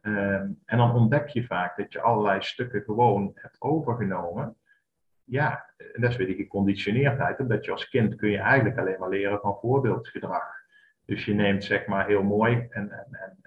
[0.00, 4.56] Um, en dan ontdek je vaak dat je allerlei stukken gewoon hebt overgenomen.
[5.24, 7.40] Ja, en dat is weer die geconditioneerdheid.
[7.40, 10.44] Omdat je als kind kun je eigenlijk alleen maar leren van voorbeeldgedrag.
[11.04, 13.38] Dus je neemt zeg maar heel mooi en, en, en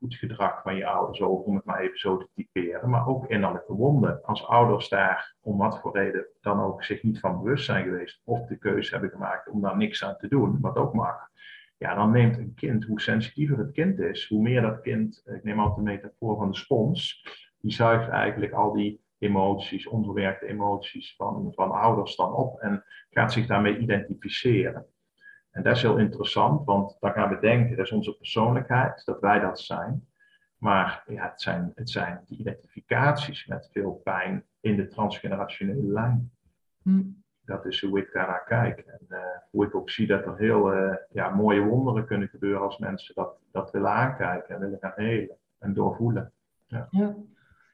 [0.00, 3.26] goed gedrag van je ouders over, om het maar even zo te typeren, maar ook
[3.26, 4.22] innerlijke wonden.
[4.22, 8.20] Als ouders daar om wat voor reden dan ook zich niet van bewust zijn geweest
[8.24, 11.28] of de keuze hebben gemaakt om daar niks aan te doen, wat ook mag,
[11.76, 15.44] ja, dan neemt een kind, hoe sensitiever het kind is, hoe meer dat kind, ik
[15.44, 17.24] neem altijd de metafoor van de spons,
[17.60, 23.32] die zuigt eigenlijk al die emoties, onverwerkte emoties van, van ouders dan op en gaat
[23.32, 24.86] zich daarmee identificeren.
[25.50, 29.20] En dat is heel interessant, want dan gaan we denken, dat is onze persoonlijkheid, dat
[29.20, 30.08] wij dat zijn.
[30.58, 36.30] Maar ja, het, zijn, het zijn die identificaties met veel pijn in de transgenerationele lijn.
[36.82, 37.02] Hm.
[37.44, 38.78] Dat is hoe ik daarnaar kijk.
[38.78, 39.18] En uh,
[39.50, 43.14] hoe ik ook zie dat er heel uh, ja, mooie wonderen kunnen gebeuren als mensen
[43.14, 46.32] dat, dat willen aankijken en willen gaan helen en doorvoelen.
[46.66, 46.86] Ja.
[46.90, 47.16] ja.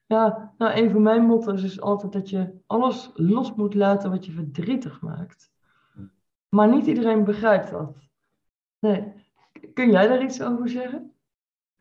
[0.09, 4.27] Ja, nou, een van mijn motto's is altijd dat je alles los moet laten wat
[4.27, 5.53] je verdrietig maakt.
[6.49, 7.97] Maar niet iedereen begrijpt dat.
[8.79, 9.13] Nee.
[9.75, 11.13] Kun jij daar iets over zeggen?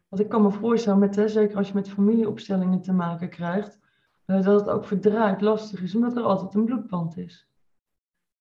[0.08, 3.80] Want ik kan me voorstellen, met, hè, zeker als je met familieopstellingen te maken krijgt,
[4.28, 7.50] uh, dat het ook verdraaid lastig is, omdat er altijd een bloedband is.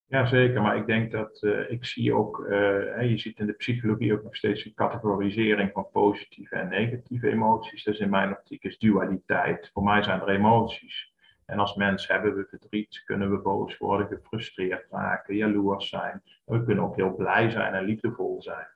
[0.07, 0.63] Ja, zeker.
[0.63, 4.23] Maar ik denk dat uh, ik zie ook, uh, je ziet in de psychologie ook
[4.23, 7.85] nog steeds een categorisering van positieve en negatieve emoties.
[7.85, 9.71] Dus in mijn optiek is dualiteit.
[9.73, 11.14] Voor mij zijn er emoties.
[11.47, 16.23] En als mens hebben we verdriet, kunnen we boos worden, gefrustreerd raken, jaloers zijn.
[16.45, 18.67] we kunnen ook heel blij zijn en liefdevol zijn.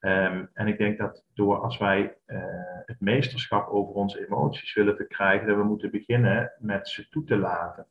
[0.00, 2.38] Um, en ik denk dat door als wij uh,
[2.84, 7.36] het meesterschap over onze emoties willen verkrijgen, dat we moeten beginnen met ze toe te
[7.36, 7.86] laten.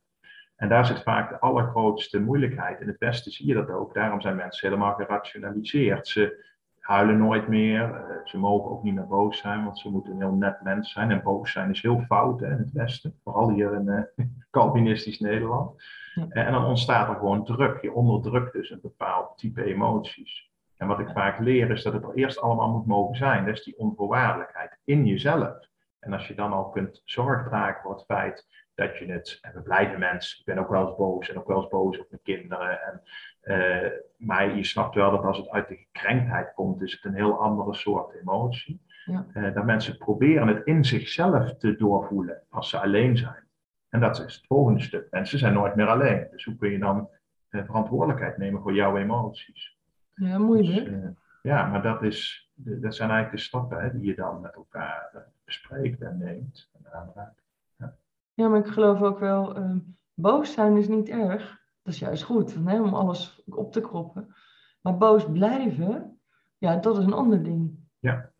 [0.55, 2.81] En daar zit vaak de allergrootste moeilijkheid.
[2.81, 3.93] In het Westen zie je dat ook.
[3.93, 6.07] Daarom zijn mensen helemaal gerationaliseerd.
[6.07, 6.45] Ze
[6.85, 7.89] huilen nooit meer.
[7.89, 10.91] Uh, ze mogen ook niet meer boos zijn, want ze moeten een heel net mens
[10.91, 11.11] zijn.
[11.11, 13.19] En boos zijn is heel fout hè, in het Westen.
[13.23, 13.85] Vooral hier in
[14.17, 15.83] uh, Calvinistisch Nederland.
[16.13, 16.27] Ja.
[16.29, 17.81] En dan ontstaat er gewoon druk.
[17.81, 20.51] Je onderdrukt dus een bepaald type emoties.
[20.77, 23.45] En wat ik vaak leer is dat het er eerst allemaal moet mogen zijn.
[23.45, 25.57] Dat is die onvoorwaardelijkheid in jezelf.
[25.99, 29.53] En als je dan al kunt zorg dragen voor het feit dat je het, en
[29.53, 32.07] we blijven mensen, ik ben ook wel eens boos en ook wel eens boos op
[32.09, 32.79] mijn kinderen.
[32.81, 33.01] En,
[33.43, 37.13] uh, maar je snapt wel dat als het uit de gekrenktheid komt, is het een
[37.13, 38.81] heel andere soort emotie.
[39.05, 39.25] Ja.
[39.33, 43.47] Uh, dat mensen proberen het in zichzelf te doorvoelen als ze alleen zijn.
[43.89, 45.07] En dat is het volgende stuk.
[45.11, 46.27] Mensen zijn nooit meer alleen.
[46.31, 47.09] Dus hoe kun je dan
[47.49, 49.77] uh, verantwoordelijkheid nemen voor jouw emoties?
[50.13, 50.85] Ja, moeilijk.
[50.85, 54.55] Dus, ja, maar dat, is, dat zijn eigenlijk de stappen hè, die je dan met
[54.55, 56.69] elkaar bespreekt en neemt.
[56.73, 57.43] En aanraakt.
[58.33, 59.75] Ja, maar ik geloof ook wel, uh,
[60.13, 61.63] boos zijn is niet erg.
[61.81, 64.35] Dat is juist goed, om alles op te kroppen.
[64.81, 66.19] Maar boos blijven,
[66.57, 67.79] ja, dat is een ander ding.
[67.99, 68.31] Ja.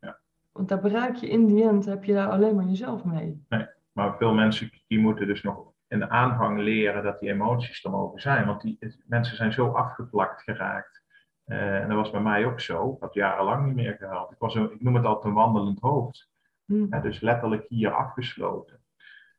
[0.00, 0.18] ja.
[0.52, 3.44] Want daar bereik je in die end, heb je daar alleen maar jezelf mee.
[3.48, 7.84] Nee, maar veel mensen die moeten dus nog in de aanvang leren dat die emoties
[7.84, 8.46] er mogen zijn.
[8.46, 11.02] Want die, mensen zijn zo afgeplakt geraakt.
[11.46, 12.92] Uh, en dat was bij mij ook zo.
[12.92, 14.30] Ik had jarenlang niet meer gehad.
[14.30, 16.30] Ik, was een, ik noem het altijd een wandelend hoofd.
[16.64, 17.00] Hmm.
[17.02, 18.80] Dus letterlijk hier afgesloten.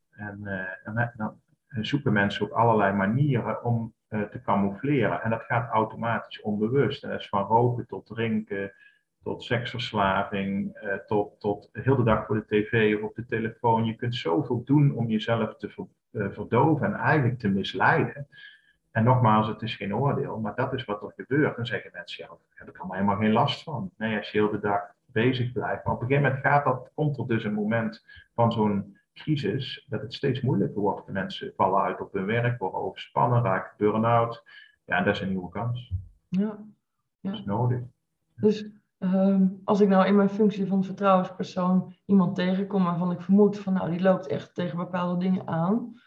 [0.10, 1.42] En, uh, en dan
[1.82, 5.22] zoeken mensen op allerlei manieren om te camoufleren.
[5.22, 7.04] En dat gaat automatisch onbewust.
[7.04, 8.74] En dat is van roken tot drinken,
[9.24, 13.86] tot seksverslaving, tot, tot heel de dag voor de tv of op de telefoon.
[13.86, 18.28] Je kunt zoveel doen om jezelf te ver, verdoven en eigenlijk te misleiden.
[18.98, 21.56] En nogmaals, het is geen oordeel, maar dat is wat er gebeurt.
[21.56, 23.92] Dan zeggen mensen, ja, daar heb ik allemaal helemaal geen last van.
[23.98, 25.84] Nee, als je heel de dag bezig blijft.
[25.84, 29.86] Maar op een gegeven moment gaat dat, komt er dus een moment van zo'n crisis
[29.90, 31.06] dat het steeds moeilijker wordt.
[31.06, 34.44] De mensen vallen uit op hun werk, worden overspannen, raken burn-out.
[34.86, 35.94] Ja, en dat is een nieuwe kans.
[36.28, 36.58] Ja.
[37.20, 37.30] ja.
[37.30, 37.80] Dat is nodig.
[38.36, 43.60] Dus ehm, als ik nou in mijn functie van vertrouwenspersoon iemand tegenkom waarvan ik vermoed
[43.60, 46.02] van nou die loopt echt tegen bepaalde dingen aan,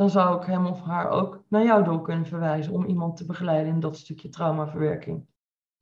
[0.00, 3.26] dan zou ik hem of haar ook naar jou door kunnen verwijzen om iemand te
[3.26, 5.26] begeleiden in dat stukje traumaverwerking.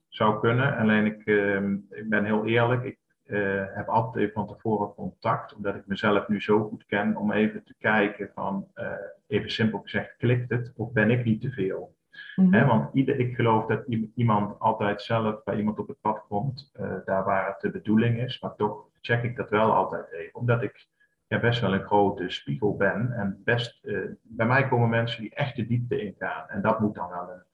[0.08, 4.46] Zou kunnen, alleen ik, ehm, ik ben heel eerlijk, ik uh, heb altijd even van
[4.46, 8.92] tevoren contact, omdat ik mezelf nu zo goed ken, om even te kijken van, uh,
[9.26, 11.96] even simpel gezegd, klikt het of ben ik niet te veel?
[12.36, 16.70] Mm want ieder, ik geloof dat iemand altijd zelf bij iemand op het pad komt,
[16.80, 20.34] uh, daar waar het de bedoeling is, maar toch check ik dat wel altijd even,
[20.34, 20.86] omdat ik
[21.28, 23.80] ja, best wel een grote spiegel ben en best,
[24.22, 27.46] bij mij komen mensen die echt de diepte ingaan en dat moet dan wel een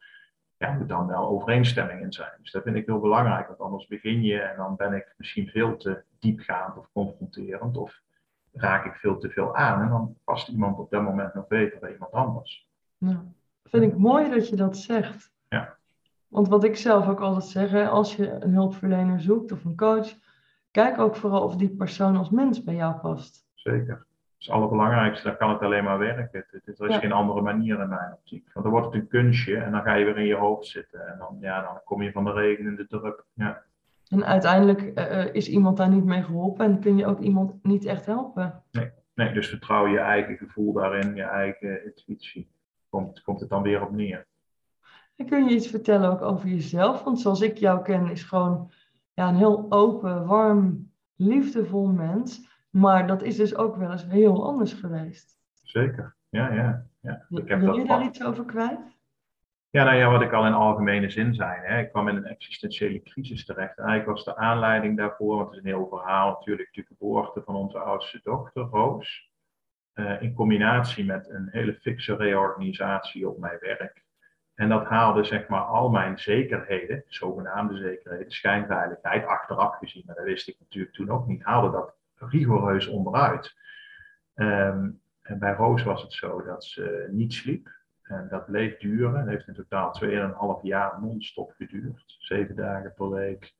[0.57, 2.31] ja, moet dan wel overeenstemming in zijn.
[2.41, 5.49] Dus dat vind ik heel belangrijk, want anders begin je en dan ben ik misschien
[5.49, 8.01] veel te diepgaand of confronterend of
[8.53, 11.79] raak ik veel te veel aan en dan past iemand op dat moment nog beter
[11.79, 12.69] bij iemand anders.
[12.99, 13.19] Nou,
[13.65, 15.33] vind ik mooi dat je dat zegt.
[15.49, 15.77] Ja.
[16.29, 20.15] Want wat ik zelf ook altijd zeg, als je een hulpverlener zoekt of een coach,
[20.71, 23.44] kijk ook vooral of die persoon als mens bij jou past.
[23.65, 24.07] Zeker
[24.45, 26.45] is het allerbelangrijkste, dan kan het alleen maar werken.
[26.65, 28.51] Er is geen andere manier in mijn optiek.
[28.53, 31.07] Want dan wordt het een kunstje en dan ga je weer in je hoofd zitten.
[31.13, 33.25] En dan, ja, dan kom je van de regen in de druk.
[33.33, 33.63] Ja.
[34.09, 37.85] En uiteindelijk uh, is iemand daar niet mee geholpen en kun je ook iemand niet
[37.85, 38.63] echt helpen.
[38.71, 42.51] Nee, nee dus vertrouw je eigen gevoel daarin, je eigen intuïtie.
[42.89, 44.27] Komt, komt het dan weer op neer.
[45.17, 47.03] En kun je iets vertellen ook over jezelf?
[47.03, 48.71] Want zoals ik jou ken, is gewoon
[49.15, 52.53] ja, een heel open, warm, liefdevol mens.
[52.75, 55.39] Maar dat is dus ook wel eens heel anders geweest.
[55.63, 56.87] Zeker, ja, ja.
[57.01, 57.27] ja.
[57.29, 58.99] Ik heb Wil je daar iets over kwijt?
[59.71, 61.61] Ja, nou ja, wat ik al in algemene zin zei.
[61.63, 61.81] Hè.
[61.81, 63.79] Ik kwam in een existentiële crisis terecht.
[63.79, 67.55] Eigenlijk was de aanleiding daarvoor, want het is een heel verhaal natuurlijk, de geboorte van
[67.55, 69.31] onze oudste dochter, Roos.
[69.95, 74.05] Uh, in combinatie met een hele fikse reorganisatie op mijn werk.
[74.55, 80.25] En dat haalde zeg maar al mijn zekerheden, zogenaamde zekerheden, schijnveiligheid, achteraf gezien, maar dat
[80.25, 83.55] wist ik natuurlijk toen ook niet, haalde dat rigoureus onderuit.
[84.35, 87.69] Um, en bij Roos was het zo dat ze niet sliep.
[88.03, 89.19] En dat bleef duren.
[89.19, 90.01] Het heeft in totaal
[90.59, 92.17] 2,5 jaar non-stop geduurd.
[92.19, 93.55] Zeven dagen per week.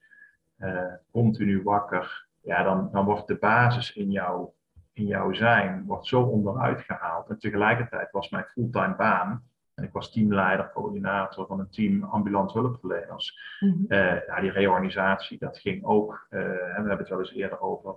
[0.59, 2.27] Uh, continu wakker.
[2.43, 4.49] Ja, dan, dan wordt de basis in, jou,
[4.93, 7.29] in jouw zijn wordt zo onderuit gehaald.
[7.29, 9.45] En tegelijkertijd was mijn fulltime baan.
[9.75, 13.39] En ik was teamleider, coördinator van een team ambulant hulpverleners.
[13.61, 14.41] Mm -hmm.
[14.41, 16.27] die reorganisatie, dat ging ook.
[16.31, 17.97] Uh, we hebben het wel eens eerder over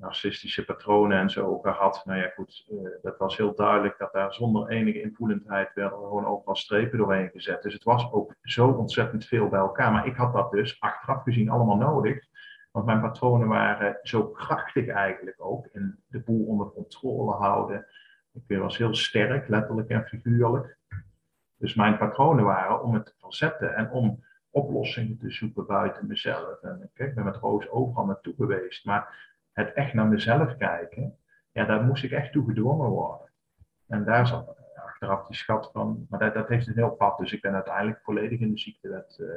[0.00, 2.02] narcistische patronen en zo gehad.
[2.04, 6.26] Nou ja, goed, uh, dat was heel duidelijk dat daar zonder enige invoelendheid werden gewoon
[6.26, 7.62] overal strepen doorheen gezet.
[7.62, 9.92] Dus het was ook zo ontzettend veel bij elkaar.
[9.92, 12.26] Maar ik had dat dus achteraf gezien allemaal nodig.
[12.70, 15.66] Want mijn patronen waren zo krachtig eigenlijk ook.
[15.72, 17.86] In de boel onder controle houden.
[18.46, 20.78] Ik was heel sterk, letterlijk en figuurlijk.
[21.56, 26.62] Dus mijn patronen waren om het te verzetten en om oplossingen te zoeken buiten mezelf.
[26.62, 28.84] En kijk, ik ben met Roos overal naartoe geweest.
[28.84, 31.18] Maar het echt naar mezelf kijken,
[31.52, 33.30] ja, daar moest ik echt toe gedwongen worden.
[33.86, 34.56] En daar zat
[35.00, 37.18] achteraf die schat van, maar dat, dat heeft een heel pad.
[37.18, 39.28] Dus ik ben uiteindelijk volledig in de ziektewet uh,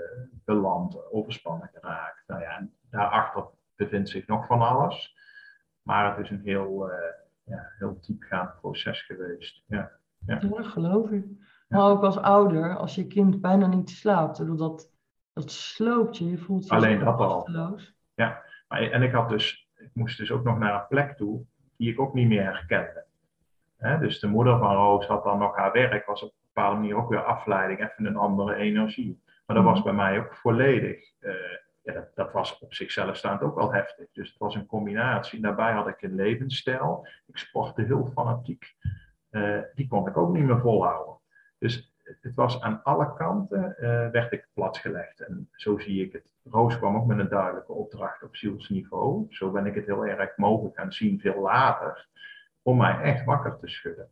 [0.46, 2.24] beland, overspannen geraakt.
[2.28, 5.16] Nou ja, en daarachter bevindt zich nog van alles.
[5.82, 6.96] Maar het is een heel, uh,
[7.44, 9.64] ja, heel diepgaand proces geweest.
[9.68, 9.92] Ja,
[10.26, 10.40] ja.
[10.42, 11.26] ja geloof ik.
[11.68, 14.92] Maar ook als ouder, als je kind bijna niet slaapt, dat,
[15.34, 17.50] dat sloopt je, je voelt je Alleen dat al.
[18.14, 19.61] Ja, maar, en ik had dus
[19.94, 21.46] moest dus ook nog naar een plek toe
[21.78, 23.06] die ik ook niet meer herkende.
[24.00, 26.96] dus de moeder van Roos had dan nog haar werk, was op een bepaalde manier
[26.96, 29.22] ook weer afleiding, even een andere energie.
[29.46, 29.84] Maar dat was mhm.
[29.84, 31.12] bij mij ook volledig.
[31.20, 31.34] Uh,
[31.84, 34.08] ja, dat, dat, was op zichzelf staand ook wel heftig.
[34.14, 35.42] Dus het was een combinatie.
[35.42, 37.08] Daarbij had ik een levensstijl.
[37.28, 38.76] Ik sportte heel fanatiek.
[39.32, 41.18] Uh, die kon ik ook niet meer volhouden.
[41.58, 41.91] Dus
[42.22, 45.20] het was aan alle kanten, uh, werd ik platgelegd.
[45.20, 46.34] En zo zie ik het.
[46.44, 49.26] Roos kwam ook met een duidelijke opdracht op zielsniveau.
[49.30, 52.08] Zo ben ik het heel erg mogelijk gaan zien, veel later,
[52.62, 54.08] om mij echt wakker te schudden.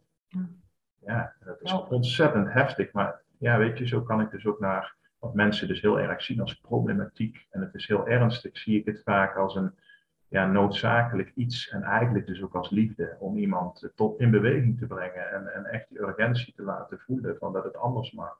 [1.00, 2.92] Ja, dat is ontzettend heftig.
[2.92, 6.22] Maar ja, weet je, zo kan ik dus ook naar wat mensen dus heel erg
[6.22, 7.48] zien als problematiek.
[7.50, 9.74] En het is heel ernstig, zie ik het vaak als een
[10.30, 14.86] ja, noodzakelijk iets en eigenlijk dus ook als liefde om iemand tot in beweging te
[14.86, 18.40] brengen en, en echt die urgentie te laten voelen van dat het anders mag.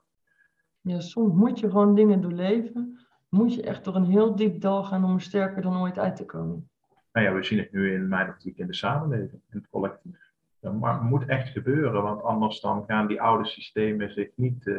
[0.80, 2.98] Ja, soms moet je gewoon dingen doorleven.
[3.28, 6.16] Moet je echt door een heel diep dal gaan om er sterker dan ooit uit
[6.16, 6.68] te komen.
[7.12, 10.32] Nou ja, we zien het nu in mijn optiek in de samenleving, in het collectief.
[10.60, 14.76] Dat moet echt gebeuren, want anders dan gaan die oude systemen zich niet, uh,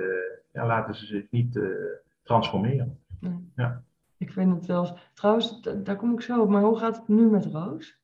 [0.53, 1.69] ja, laten ze zich niet uh,
[2.23, 2.99] transformeren.
[3.55, 3.83] Ja.
[4.21, 4.97] Ik vind het wel.
[5.13, 6.49] Trouwens, daar kom ik zo op.
[6.49, 7.99] Maar hoe gaat het nu met Roos?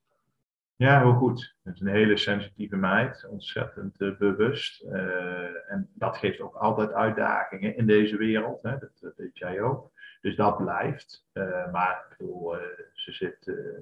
[0.76, 1.56] Ja, heel goed.
[1.64, 4.84] Het is een hele sensitieve meid, ontzettend uh, bewust.
[4.84, 8.62] Uh, en dat geeft ook altijd uitdagingen in deze wereld.
[8.62, 8.78] Hè?
[8.78, 9.92] Dat, dat weet jij ook.
[10.22, 11.26] Dus dat blijft.
[11.34, 12.56] Uh, maar ik bedoel,
[12.94, 13.38] ze, zit,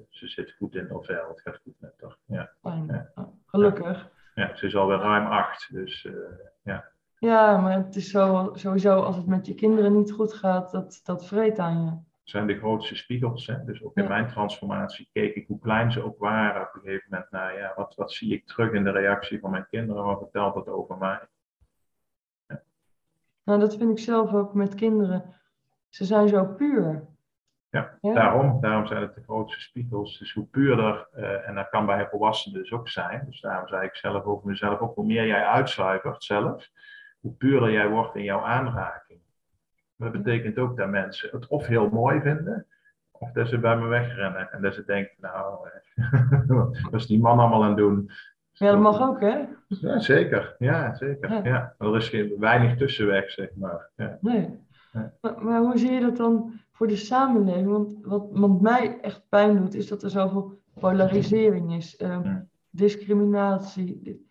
[0.08, 1.28] ze zit goed in haar vel.
[1.28, 2.16] Het gaat goed met haar.
[2.24, 2.50] Ja.
[2.62, 3.10] ja.
[3.14, 4.08] Oh, gelukkig.
[4.34, 4.56] Ja.
[4.56, 5.72] ze is alweer ruim acht.
[5.72, 6.08] Dus
[6.62, 6.84] ja.
[7.18, 11.00] Ja, maar het is zo, sowieso als het met je kinderen niet goed gaat, dat,
[11.04, 13.46] dat vreet aan je zijn de grootste spiegels.
[13.46, 13.64] Hè?
[13.64, 16.62] Dus ook in mijn transformatie keek ik hoe klein ze ook waren.
[16.62, 19.50] Op een gegeven moment, nou ja, wat, wat zie ik terug in de reactie van
[19.50, 20.04] mijn kinderen?
[20.04, 21.20] Wat vertelt dat over mij?
[22.46, 22.62] Ja.
[23.44, 25.34] Nou, dat vind ik zelf ook met kinderen.
[25.88, 27.06] Ze zijn zo puur.
[27.70, 30.18] Ja, Daarom, daarom zijn het de grootste spiegels.
[30.18, 33.24] Dus hoe puurder, uh, en dat kan bij volwassenen dus ook zijn.
[33.26, 36.68] Dus daarom zei ik zelf over mezelf ook, hoe meer jij uitzuivert zelf,
[37.20, 39.05] hoe puurder jij wordt in jouw aanraking.
[39.96, 42.66] Dat betekent ook dat mensen het of heel mooi vinden,
[43.10, 44.52] of dat ze bij me wegrennen.
[44.52, 45.68] En dat ze denken, nou,
[46.90, 48.10] wat is die man allemaal aan het doen?
[48.52, 49.44] Ja, dat mag ook, hè?
[49.68, 50.54] Ja, zeker.
[50.58, 51.44] Ja, zeker.
[51.44, 51.74] Ja.
[51.78, 53.90] Er is geen, weinig tussenweg, zeg maar.
[53.96, 54.18] Ja.
[54.20, 54.64] Nee.
[55.20, 57.68] Maar, maar, hoe zie je dat dan voor de samenleving?
[57.68, 62.00] Want wat, wat mij echt pijn doet, is dat er zoveel polarisering is.
[62.00, 62.36] Uh,
[62.70, 64.24] discriminatie.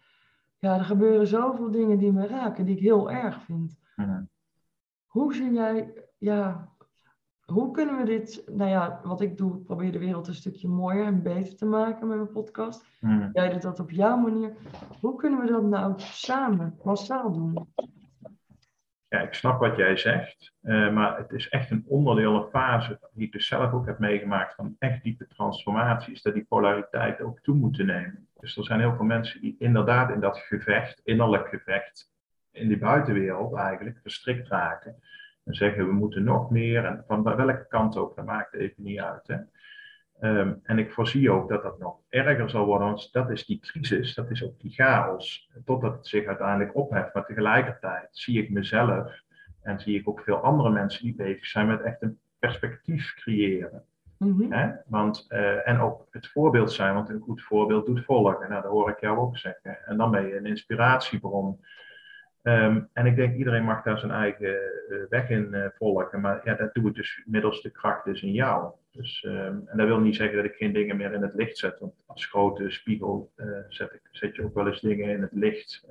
[0.59, 3.77] Ja, er gebeuren zoveel dingen die me raken, die ik heel erg vind.
[5.15, 6.69] Hoe zie jij, ja,
[7.45, 11.05] hoe kunnen we dit, nou ja, wat ik doe, probeer de wereld een stukje mooier
[11.05, 12.85] en beter te maken met mijn podcast.
[12.99, 13.29] Hmm.
[13.33, 14.53] Jij doet dat op jouw manier.
[14.99, 17.67] Hoe kunnen we dat nou samen, massaal doen?
[19.07, 22.99] Ja, ik snap wat jij zegt, uh, maar het is echt een onderdeel, een fase
[23.11, 27.39] die ik dus zelf ook heb meegemaakt van echt diepe transformaties, dat die polariteit ook
[27.39, 28.27] toe moeten nemen.
[28.39, 32.13] Dus er zijn heel veel mensen die inderdaad in dat gevecht, innerlijk gevecht,
[32.55, 34.95] in die buitenwereld eigenlijk verstrikt raken.
[35.43, 36.85] En zeggen we moeten nog meer.
[36.85, 39.27] En van welke kant ook, dat maakt even niet uit.
[39.27, 39.37] Hè.
[40.19, 43.59] Ehm, en ik voorzie ook dat dat nog erger zal worden, want dat is die
[43.59, 47.13] crisis, dat is ook die chaos, totdat het zich uiteindelijk opheft.
[47.13, 49.21] Maar tegelijkertijd zie ik mezelf
[49.61, 53.83] en zie ik ook veel andere mensen die bezig zijn met echt een perspectief creëren.
[54.17, 54.51] Mhm.
[54.51, 54.71] Hè?
[54.85, 58.49] Want, uh, en ook het voorbeeld zijn, want een goed voorbeeld doet volgen.
[58.49, 59.85] Nou, dat hoor ik jou ook zeggen.
[59.85, 61.59] En dan ben je een inspiratiebron.
[62.45, 64.57] Ehm, en ik denk iedereen mag daar zijn eigen
[64.89, 66.21] uh, weg in uh, volgen.
[66.21, 68.71] Maar ja, dat doe ik dus middels de kracht dus in jou.
[68.91, 71.57] Dus, ehm, en dat wil niet zeggen dat ik geen dingen meer in het licht
[71.57, 71.79] zet.
[71.79, 73.31] Want als grote spiegel
[73.69, 75.85] zet, ik, zet je ook wel eens dingen in het licht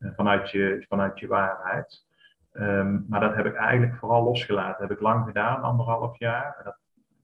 [0.00, 2.06] vanuit, je, vanuit je waarheid.
[2.52, 4.80] Ehm, maar dat heb ik eigenlijk vooral losgelaten.
[4.80, 6.60] Dat heb ik lang gedaan, anderhalf jaar.
[6.64, 6.76] Dat,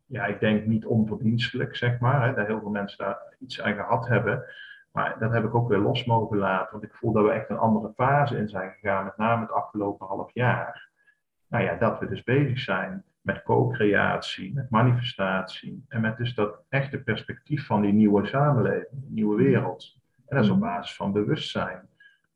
[0.06, 2.26] ja, ik denk niet onverdienstelijk, zeg maar.
[2.26, 4.44] Hè, dat heel veel mensen daar iets aan gehad hebben.
[4.98, 6.70] Maar dat heb ik ook weer los mogen laten.
[6.70, 9.04] Want ik voel dat we echt een andere fase in zijn gegaan.
[9.04, 10.90] Met name het afgelopen half jaar.
[11.48, 15.84] Nou ja, dat we dus bezig zijn met co-creatie, met manifestatie.
[15.88, 19.98] En met dus dat echte perspectief van die nieuwe samenleving, die nieuwe wereld.
[20.26, 20.66] En dat is op mhm.
[20.66, 21.88] basis van bewustzijn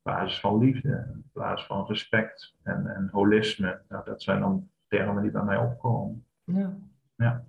[0.03, 3.83] basis van liefde, op basis van respect en, en holisme.
[3.89, 6.27] Nou, dat zijn dan termen die bij mij opkomen.
[6.45, 6.77] Ja.
[7.17, 7.45] Ja.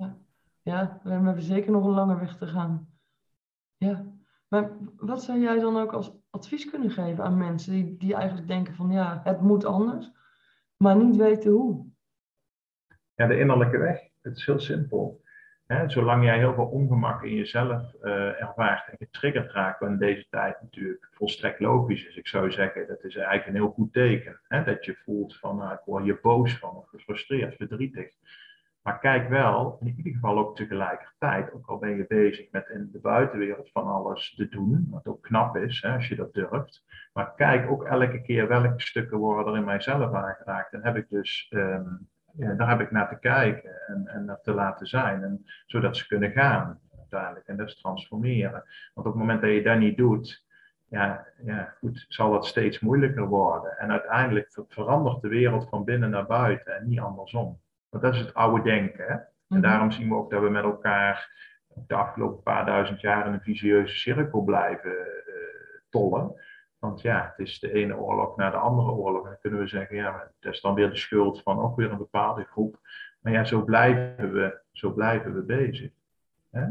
[0.62, 1.00] ja.
[1.04, 2.88] we hebben zeker nog een lange weg te gaan.
[3.78, 4.06] Ja.
[4.54, 8.48] Maar wat zou jij dan ook als advies kunnen geven aan mensen die, die eigenlijk
[8.48, 10.12] denken van ja, het moet anders,
[10.78, 11.86] maar niet weten hoe?
[13.16, 14.00] Ja, de innerlijke weg.
[14.22, 15.24] Het is heel simpel
[15.88, 20.28] zolang jij heel veel ongemak in jezelf uh, ervaart en getriggerd raakt, wat in deze
[20.30, 22.16] tijd natuurlijk volstrekt logisch is.
[22.16, 24.40] Ik zou zeggen, dat is eigenlijk een heel goed teken.
[24.48, 28.14] dat je voelt van, nou, ik word je boos van, of gefrustreerd, verdrietig.
[28.84, 32.90] Maar kijk wel, in ieder geval ook tegelijkertijd, ook al ben je bezig met in
[32.92, 36.86] de buitenwereld van alles te doen, wat ook knap is als je dat durft.
[37.14, 40.74] Maar kijk ook elke keer welke stukken worden er in mijzelf aangeraakt.
[40.74, 41.90] En heb ik dus ehm,
[42.34, 45.24] ja, daar heb ik naar te kijken en, en naar te laten zijn.
[45.24, 47.48] En, zodat ze kunnen gaan uiteindelijk.
[47.48, 48.64] En dat is transformeren.
[48.94, 50.46] Want op het moment dat je dat niet doet,
[50.90, 53.78] ja, ja, goed, zal dat steeds moeilijker worden.
[53.78, 57.62] En uiteindelijk verandert de wereld van binnen naar buiten en niet andersom.
[57.94, 59.06] Want dat is het oude denken.
[59.06, 59.14] Hè?
[59.14, 59.62] En mhm.
[59.62, 61.32] daarom zien we ook dat we met elkaar
[61.88, 65.34] de afgelopen paar duizend jaar in een visieuze cirkel blijven uh,
[65.90, 66.36] tollen.
[66.80, 69.24] Want ja, het is de ene oorlog naar de andere oorlog.
[69.24, 71.92] En dan kunnen we zeggen, ja, dat is dan weer de schuld van ook weer
[71.92, 72.80] een bepaalde groep.
[73.20, 75.92] Maar ja, zo blijven we, zo blijven we bezig.
[76.52, 76.66] Hè?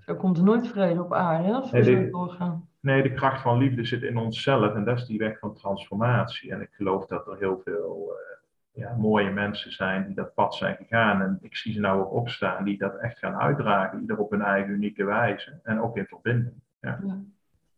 [0.00, 2.68] Zo komt er nooit vrede op aarde, als we nee, doorgaan.
[2.80, 6.52] Nee, de kracht van liefde zit in onszelf en dat is die weg van transformatie.
[6.52, 8.37] En ik geloof dat er heel veel uh,
[8.78, 11.22] ja, mooie mensen zijn die dat pad zijn gegaan.
[11.22, 14.42] En ik zie ze nou ook opstaan die dat echt gaan uitdragen, ieder op hun
[14.42, 15.60] eigen unieke wijze.
[15.62, 16.54] En ook in verbinding.
[16.80, 16.98] ja.
[17.04, 17.18] ja.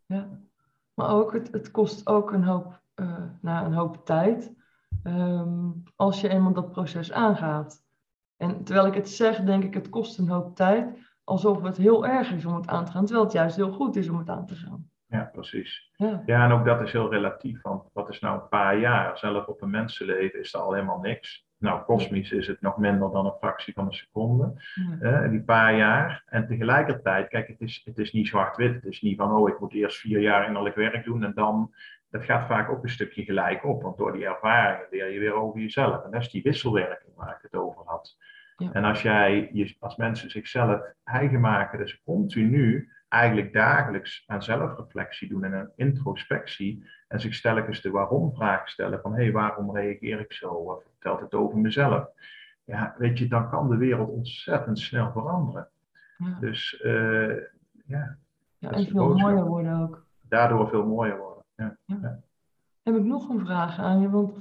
[0.05, 0.27] ja.
[0.93, 4.53] Maar ook, het, het kost ook een hoop, uh, nou, een hoop tijd
[5.03, 7.83] ehm, als je eenmaal dat proces aangaat.
[8.37, 12.07] En terwijl ik het zeg, denk ik, het kost een hoop tijd, alsof het heel
[12.07, 14.29] erg is om het aan te gaan, terwijl het juist heel goed is om het
[14.29, 14.90] aan te gaan.
[15.11, 15.91] Ja, precies.
[15.95, 16.23] Ja.
[16.25, 17.61] ja, en ook dat is heel relatief.
[17.61, 19.17] Want wat is nou een paar jaar?
[19.17, 21.45] Zelf op een mensenleven is er al helemaal niks.
[21.57, 24.53] Nou, kosmisch is het nog minder dan een fractie van een seconde.
[24.99, 25.27] Ja.
[25.27, 26.23] die paar jaar.
[26.25, 28.73] En tegelijkertijd, kijk, het is, het is niet zwart-wit.
[28.73, 31.73] Het is niet van, oh, ik moet eerst vier jaar innerlijk werk doen en dan.
[32.09, 33.81] Dat gaat vaak ook een stukje gelijk op.
[33.81, 36.03] Want door die ervaringen leer je weer over jezelf.
[36.03, 38.17] En dat is die wisselwerking waar ik het over had.
[38.57, 38.71] Ja.
[38.71, 45.43] En als jij, als mensen zichzelf eigen maken, dus continu eigenlijk dagelijks aan zelfreflectie doen
[45.43, 46.85] en een introspectie.
[47.07, 50.47] En zich telkens de waarom-vraag stellen van hé, hey, waarom reageer ik zo?
[50.47, 52.07] Of vertelt het over mezelf?
[52.63, 55.69] Ja, weet je, dan kan de wereld ontzettend snel veranderen.
[56.17, 56.37] Ja.
[56.39, 57.37] Dus uh,
[57.85, 58.17] ja.
[58.57, 60.05] Ja, en veel mooier worden ook.
[60.21, 61.43] Daardoor veel mooier worden.
[61.55, 61.77] Ja.
[61.85, 62.19] ja.
[62.83, 64.09] Heb ik nog een vraag aan je?
[64.09, 64.37] Want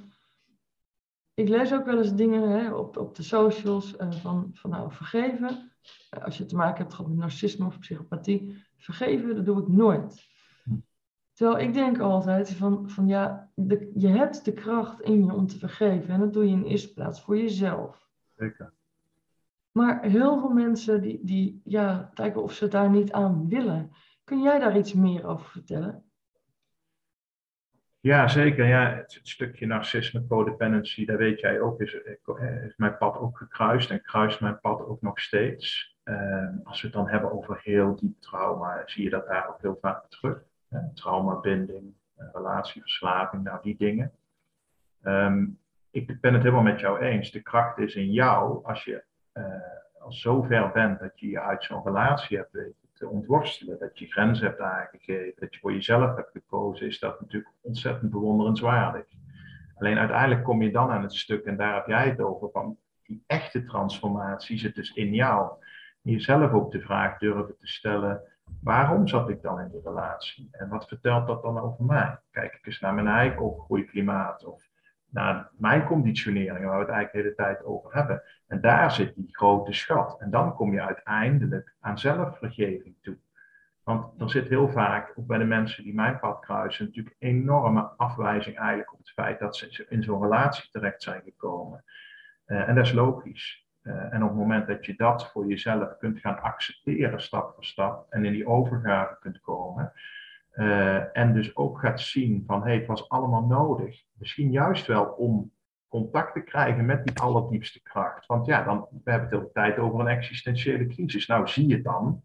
[1.35, 4.93] ik lees ook wel eens dingen hè, op, op de socials uh, van, van nou,
[4.93, 5.70] vergeven.
[6.23, 10.29] Als je te maken hebt gehad met narcisme of psychopathie, vergeven, dat doe ik nooit.
[11.33, 15.47] Terwijl ik denk altijd van, van ja, de, je hebt de kracht in je om
[15.47, 16.15] te vergeven.
[16.15, 18.09] En dat doe je in eerste plaats voor jezelf.
[18.37, 18.73] Zeker.
[19.73, 23.91] Maar heel veel mensen die, die ja, kijken of ze daar niet aan willen.
[24.25, 26.10] Kun jij daar iets meer over vertellen?
[28.03, 28.67] Ja, zeker.
[28.67, 31.93] Ja, het, stukje narcisme, codependency, daar weet jij ook, is,
[32.67, 35.97] is mijn pad ook gekruist en kruist mijn pad ook nog steeds.
[36.03, 39.61] Ehm, als we het dan hebben over heel diep trauma, zie je dat daar ook
[39.61, 40.49] heel vaak terug.
[40.95, 44.13] traumabinding, uh, relatieverslaving, nou die dingen.
[45.03, 45.47] Ehm,
[45.91, 47.31] ik ben het helemaal met jou eens.
[47.31, 49.45] De kracht is in jou als je uh,
[49.99, 53.79] al zo ver bent dat je je uit zo'n relatie hebt weten te ontworstelen.
[53.79, 58.11] Dat je grenzen hebt aangegeven, dat je voor jezelf hebt gekozen, is dat natuurlijk ontzettend
[58.11, 59.07] bewonderenswaardig.
[59.75, 62.79] Alleen uiteindelijk kom je dan aan het stuk, en daar heb jij het over, van
[63.03, 65.53] die echte transformatie zit dus in jou.
[66.03, 68.23] Jezelf ook de vraag durven te stellen,
[68.63, 70.49] waarom zat ik dan in die relatie?
[70.53, 72.19] En wat vertelt dat dan over mij?
[72.31, 74.70] Kijk ik eens naar mijn eigen opgroeiklimaat of
[75.11, 78.23] naar mijn conditioneringen, waar we het eigenlijk de hele tijd over hebben.
[78.47, 80.21] En daar zit die grote schat.
[80.21, 83.19] En dan kom je uiteindelijk aan zelfvergeving toe.
[83.83, 87.83] Want er zit heel vaak, ook bij de mensen die mijn pad kruisen, natuurlijk enorme
[87.97, 91.85] afwijzing eigenlijk op het feit dat ze in zo'n relatie terecht zijn gekomen.
[92.47, 93.69] Uh, en dat is logisch.
[93.83, 97.65] Uh, en op het moment dat je dat voor jezelf kunt gaan accepteren, stap voor
[97.65, 99.93] stap, en in die overgave kunt komen,
[100.55, 104.03] uh, en dus ook gaat zien van, hé, hey, het was allemaal nodig.
[104.21, 105.53] Misschien juist wel om
[105.89, 108.27] contact te krijgen met die allerdiepste kracht.
[108.27, 111.27] Want ja, dan, we hebben het de hele tijd over een existentiële crisis.
[111.27, 112.23] Nou, zie je dan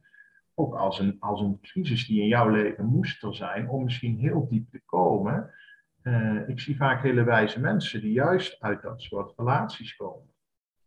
[0.53, 4.17] ook als een, als een crisis die in jouw leven moest er zijn, om misschien
[4.17, 5.51] heel diep te komen.
[6.03, 10.33] Uh, ik zie vaak hele wijze mensen die juist uit dat soort relaties komen.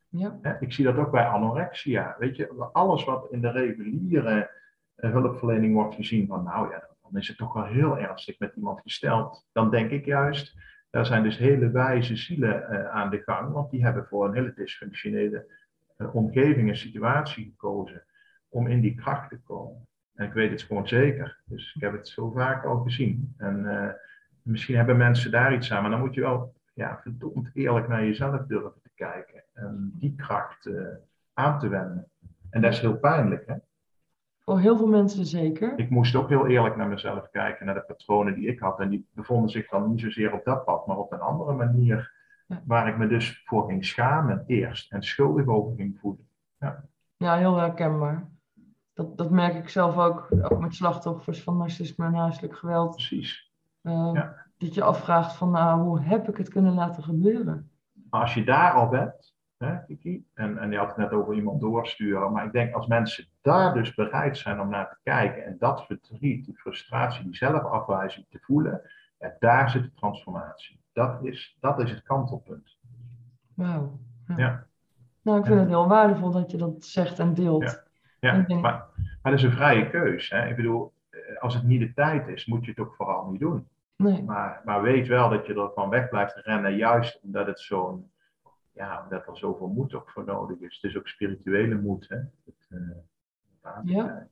[0.09, 0.57] Ja.
[0.61, 2.17] Ik zie dat ook bij anorexia.
[2.19, 4.51] Weet je, alles wat in de reguliere
[4.97, 8.55] uh, hulpverlening wordt gezien van, nou ja, dan is het toch wel heel ernstig met
[8.57, 9.47] iemand gesteld.
[9.53, 10.57] Dan denk ik juist,
[10.91, 14.35] daar zijn dus hele wijze zielen uh, aan de gang, want die hebben voor een
[14.35, 15.47] hele dysfunctionele
[16.13, 18.05] omgeving en situatie gekozen
[18.49, 19.87] om in die kracht te komen.
[20.15, 21.41] En ik weet het gewoon zeker.
[21.45, 23.35] Dus ik heb het zo vaak al gezien.
[23.37, 23.91] En uh,
[24.43, 28.05] misschien hebben mensen daar iets aan, maar dan moet je wel ja, verdomd eerlijk naar
[28.05, 29.43] jezelf durven te kijken.
[29.55, 30.71] En die kracht
[31.35, 32.11] aan te wenden.
[32.51, 33.55] En dat is heel pijnlijk, hè?
[34.49, 35.79] Voor heel veel mensen zeker.
[35.79, 38.81] Ik moest ook heel eerlijk naar mezelf kijken, naar de patronen die ik had.
[38.81, 42.13] En die bevonden zich dan niet zozeer op dat pad, maar op een andere manier.
[42.47, 42.63] Ja.
[42.65, 46.29] Waar ik me dus voor ging schamen eerst en schuldig over ging voelen.
[46.59, 46.85] Ja,
[47.17, 48.29] ja heel herkenbaar
[48.99, 52.91] dat, dat merk ik zelf ook, ook met slachtoffers van narcisme en huiselijk geweld.
[52.91, 53.53] Precies.
[53.83, 54.47] Uh, ja.
[54.57, 57.71] Dat je afvraagt van, nou, hoe heb ik het kunnen laten gebeuren?
[58.11, 61.35] Maar als je daar al bent, hè, Kiki, en, en je had het net over
[61.35, 65.45] iemand doorsturen, maar ik denk als mensen daar dus bereid zijn om naar te kijken
[65.45, 68.83] en dat verdriet, die frustratie, die zelfafwijzing te voelen,
[69.19, 70.81] ja, daar zit de transformatie.
[70.93, 72.77] Dat is, dat is het kantelpunt.
[73.55, 73.99] Wauw.
[74.27, 74.37] Ja.
[74.37, 74.67] ja.
[75.23, 77.87] Nou, ik vind het heel waardevol dat je dat zegt en deelt.
[78.21, 78.87] Ja, maar, maar
[79.23, 80.31] dat is een vrije keus.
[80.31, 80.49] Hè?
[80.49, 83.41] Ik bedoel, eh, als het niet de tijd is, moet je het ook vooral niet
[83.41, 83.69] doen.
[83.97, 84.23] Nee.
[84.23, 88.11] Maar, maar weet wel dat je ervan weg blijft rennen, juist omdat het zo'n,
[88.79, 90.79] ja, omdat er zoveel moed ook voor nodig is.
[90.81, 92.09] Het is ook spirituele moed.
[92.09, 92.17] Hè?
[92.17, 94.29] Het, uh, ja.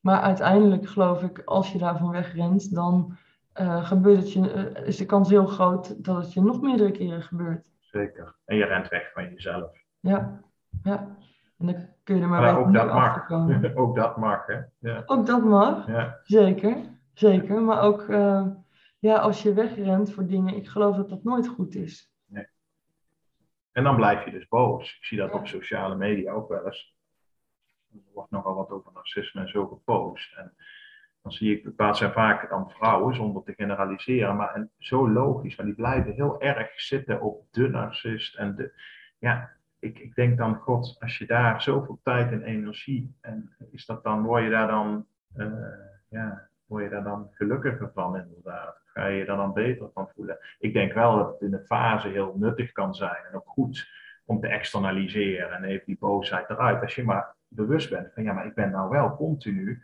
[0.00, 3.16] Maar uiteindelijk geloof ik, als je daarvan wegrent, dan
[3.60, 6.90] uh, gebeurt het je, uh, is de kans heel groot dat het je nog meerdere
[6.90, 7.70] keren gebeurt.
[7.80, 8.34] Zeker.
[8.44, 9.76] En je rent weg van jezelf.
[10.00, 10.40] Ja,
[10.82, 11.16] ja.
[11.58, 13.30] En dan kun je er maar, maar ook dat mag.
[13.74, 14.60] ook dat mag, hè?
[14.78, 15.02] Ja.
[15.06, 16.20] Ook dat mag, ja.
[16.22, 16.76] zeker.
[17.12, 17.62] Zeker.
[17.62, 18.06] Maar ook
[18.98, 22.13] ja, als je wegrent voor dingen, ik geloof dat dat nooit goed is.
[23.74, 24.96] En dan blijf je dus boos.
[24.96, 26.96] Ik zie dat op sociale media ook wel eens.
[27.92, 30.36] Er wordt nogal wat over narcisme en zo gepost.
[30.36, 30.54] En
[31.22, 35.56] dan zie ik, het zijn vaak dan vrouwen, zonder te generaliseren, maar en zo logisch,
[35.56, 38.72] maar die blijven heel erg zitten op de narcist en de,
[39.18, 43.86] ja, ik, ik denk dan, god, als je daar zoveel tijd en energie, en is
[43.86, 45.06] dat dan, word je daar dan,
[45.36, 45.46] uh,
[46.08, 48.83] ja, word je daar dan gelukkiger van inderdaad?
[48.94, 50.38] Ga je je daar dan beter van voelen?
[50.58, 53.88] Ik denk wel dat het in de fase heel nuttig kan zijn en ook goed
[54.24, 56.82] om te externaliseren en even die boosheid eruit.
[56.82, 59.82] Als je maar bewust bent van, ja, maar ik ben nou wel continu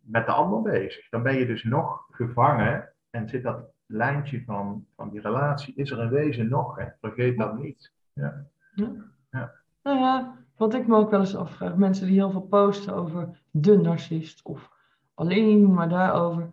[0.00, 1.08] met de ander bezig.
[1.08, 5.90] Dan ben je dus nog gevangen en zit dat lijntje van, van die relatie, is
[5.90, 6.86] er in wezen nog, hè?
[7.00, 7.92] vergeet dat niet.
[8.12, 8.46] Ja.
[8.74, 8.92] ja.
[9.30, 9.52] Ja.
[9.82, 13.40] Nou ja, wat ik me ook wel eens afvraag, mensen die heel veel posten over
[13.50, 14.70] de narcist of
[15.14, 16.48] alleen maar daarover.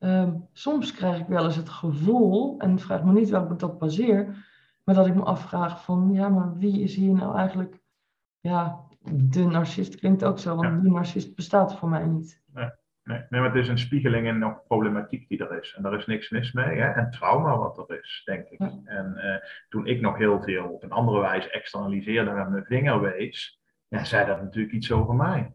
[0.00, 3.78] Um, soms krijg ik wel eens het gevoel, en vraag me niet waarop ik dat
[3.78, 4.46] baseer,
[4.84, 7.80] maar dat ik me afvraag van, ja, maar wie is hier nou eigenlijk,
[8.40, 8.80] ja,
[9.12, 10.80] de narcist klinkt ook zo, want ja.
[10.80, 12.42] die narcist bestaat voor mij niet.
[12.52, 12.70] Nee.
[13.04, 15.74] Nee, nee, maar het is een spiegeling in nog problematiek die er is.
[15.76, 16.78] En daar is niks mis mee.
[16.78, 16.90] Hè?
[16.90, 18.60] En trauma wat er is, denk ik.
[18.84, 19.34] En uh,
[19.68, 24.04] toen ik nog heel veel op een andere wijze externaliseerde met mijn vinger wees, ja,
[24.04, 25.54] zei dat natuurlijk iets over mij.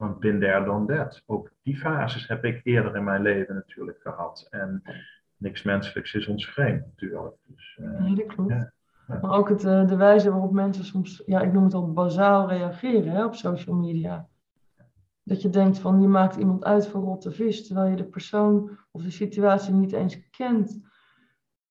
[0.00, 1.22] Want bin there, done that.
[1.26, 4.46] Ook die fases heb ik eerder in mijn leven natuurlijk gehad.
[4.50, 4.82] En
[5.36, 7.34] niks menselijks is ons vreemd natuurlijk.
[7.46, 8.50] Dus, uh, nee, dat klopt.
[8.50, 8.72] Ja.
[9.06, 12.48] Maar ook het, uh, de wijze waarop mensen soms, ja, ik noem het al bazaal
[12.48, 14.28] reageren hè, op social media.
[15.22, 18.78] Dat je denkt van je maakt iemand uit voor rotte vis, terwijl je de persoon
[18.90, 20.80] of de situatie niet eens kent.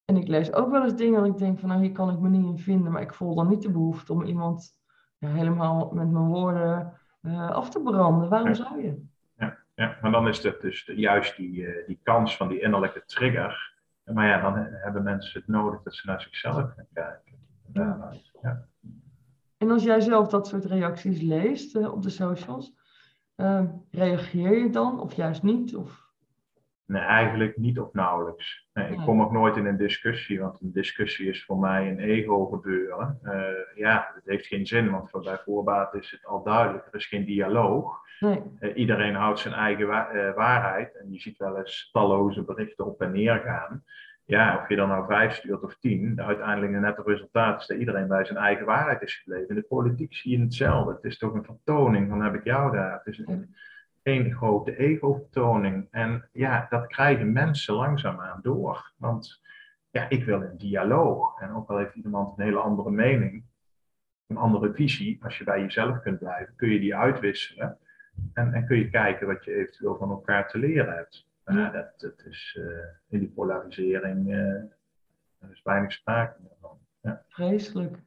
[0.05, 2.19] En ik lees ook wel eens dingen en ik denk van nou hier kan ik
[2.19, 4.77] me niet in vinden, maar ik voel dan niet de behoefte om iemand
[5.17, 8.29] ja, helemaal met mijn woorden uh, af te branden.
[8.29, 9.05] Waarom zou je?
[9.37, 9.57] Ja.
[9.75, 13.77] ja, maar dan is het dus juist die, eh, die kans van die innerlijke trigger.
[14.03, 17.33] Maar ja, dan hebben mensen het nodig dat ze naar zichzelf gaan kijken.
[17.73, 18.11] Ja.
[18.41, 18.67] ja.
[19.57, 22.73] En als jij zelf dat soort reacties leest uh, op de socials,
[23.91, 25.75] reageer je dan of juist niet?
[25.75, 26.08] Of...
[26.89, 28.67] Nee, eigenlijk niet of nauwelijks.
[28.73, 31.99] Nee, ik kom ook nooit in een discussie, want een discussie is voor mij een
[31.99, 33.19] ego-gebeuren.
[33.23, 33.41] Uh,
[33.75, 36.87] ja, het heeft geen zin, want voor bij voorbaat is het al duidelijk.
[36.87, 37.99] Er is geen dialoog.
[38.19, 38.41] Nee.
[38.59, 40.95] Uh, iedereen houdt zijn eigen wa uh, waarheid.
[40.95, 43.83] En je ziet wel eens talloze berichten op en neer gaan.
[44.25, 47.77] Ja, of je dan nou vijf stuurt of tien, de uiteindelijke nette resultaat is dat
[47.77, 49.49] iedereen bij zijn eigen waarheid is gebleven.
[49.49, 50.93] In de politiek zie je hetzelfde.
[50.93, 52.93] Het is toch een vertoning van heb ik jou daar.
[52.93, 53.55] Het is een,
[54.03, 55.87] één grote ego-vertoning.
[55.91, 58.93] En ja, dat krijgen mensen langzaamaan door.
[58.97, 59.41] Want
[59.91, 61.41] ja, ik wil een dialoog.
[61.41, 63.43] En ook al heeft iemand een hele andere mening,
[64.27, 67.77] een andere visie, als je bij jezelf kunt blijven, kun je die uitwisselen.
[68.33, 71.27] En, en kun je kijken wat je eventueel van elkaar te leren hebt.
[71.45, 71.69] Ja.
[71.69, 72.65] dat, dat is uh,
[73.07, 74.35] in die polarisering, uh,
[75.39, 76.77] er is weinig sprake meer van.
[77.01, 77.23] Ja.
[77.27, 77.97] Vreselijk.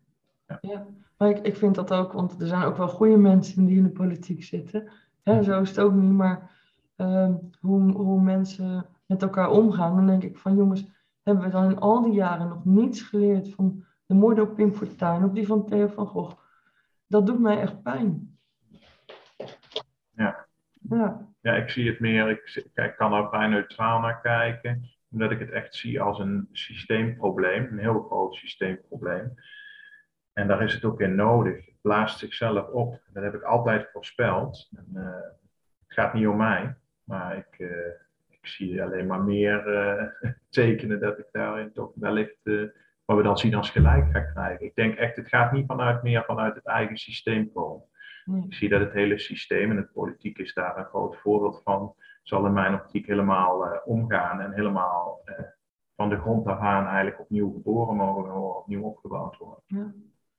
[0.47, 0.59] Ja.
[0.61, 0.87] ja.
[1.17, 3.83] Maar ik, ik vind dat ook, want er zijn ook wel goede mensen die in
[3.83, 4.91] de politiek zitten.
[5.23, 6.51] Hè, zo is het ook niet, maar
[6.97, 10.87] uh, hoe, hoe mensen met elkaar omgaan, dan denk ik van jongens,
[11.23, 14.73] hebben we dan in al die jaren nog niets geleerd van de moorden op Pim
[14.73, 16.41] Fortuyn, op die van Theo van Gogh.
[17.07, 18.39] Dat doet mij echt pijn.
[20.11, 20.47] Ja.
[20.89, 25.31] Ja, ja ik zie het meer, ik, ik kan er vrij neutraal naar kijken, omdat
[25.31, 29.35] ik het echt zie als een systeemprobleem, een heel groot systeemprobleem.
[30.33, 31.72] En daar is het ook in nodig.
[31.83, 33.01] Blaast zichzelf op.
[33.13, 34.71] Dat heb ik altijd voorspeld.
[34.77, 35.05] En, uh,
[35.87, 37.87] het gaat niet om mij, maar ik, uh,
[38.29, 42.41] ik zie alleen maar meer uh, tekenen dat ik daarin toch wellicht,
[43.05, 44.67] wat we dan zien als gelijk ga krijgen.
[44.67, 47.87] Ik denk echt, het gaat niet vanuit meer vanuit het eigen systeem komen.
[48.25, 48.45] Nee.
[48.45, 51.95] Ik zie dat het hele systeem, en het politiek is daar een groot voorbeeld van,
[52.23, 55.25] zal in mijn optiek helemaal omgaan en helemaal
[55.97, 59.63] van de grond af aan eigenlijk opnieuw geboren mogen worden, opnieuw opgebouwd worden.
[59.67, 59.93] Ja.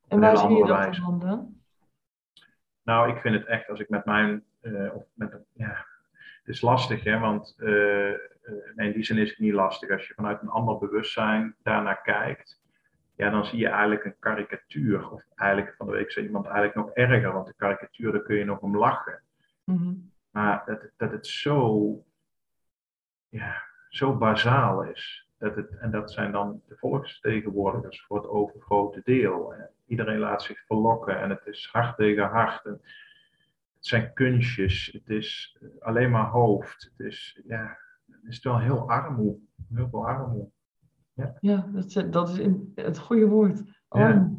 [0.08, 1.62] En waar zie je dat dan, dan?
[2.84, 5.86] Nou, ik vind het echt, als ik met mijn, uh, of met, ja,
[6.43, 8.14] het is lastig, hè, want uh,
[8.76, 9.89] in die zin is het niet lastig.
[9.89, 12.62] Als je vanuit een ander bewustzijn daarnaar kijkt,
[13.16, 15.12] ja, dan zie je eigenlijk een karikatuur.
[15.12, 18.36] Of eigenlijk, van de week zei iemand eigenlijk nog erger, want de karikatuur, daar kun
[18.36, 19.22] je nog om lachen.
[19.64, 22.04] Mm Maar dat, dat het zo,
[23.30, 25.30] ja, zo bazaal is.
[25.38, 29.54] Dat het, en dat zijn dan de volksvertegenwoordigers voor het overgrote deel.
[29.86, 32.63] Iedereen laat zich verlokken en het is hart tegen hart.
[32.63, 32.81] het
[33.79, 36.91] zijn kunstjes, het is alleen maar hoofd.
[36.95, 39.38] Het is, ja, het is wel heel armoe,
[39.73, 40.49] heel veel armoe.
[41.13, 43.63] Ja, ja dat, dat is het goede woord.
[43.89, 44.31] Ja.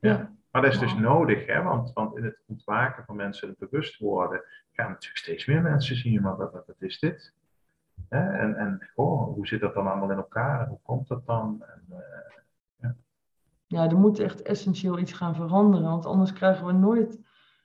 [0.00, 0.36] ja.
[0.50, 1.62] Maar dat is dus nodig, hè?
[1.62, 4.42] Want, want in het ontwaken van mensen, het bewust worden,
[4.72, 7.34] gaan natuurlijk steeds meer mensen zien, maar wat, wat is dit?
[8.08, 10.68] En, en hoe zit dat dan allemaal in elkaar?
[10.68, 11.64] Hoe komt dat dan?
[11.66, 11.96] En, uh,
[13.68, 13.88] ja.
[13.88, 17.20] er moet echt essentieel iets gaan veranderen, want anders krijgen we nooit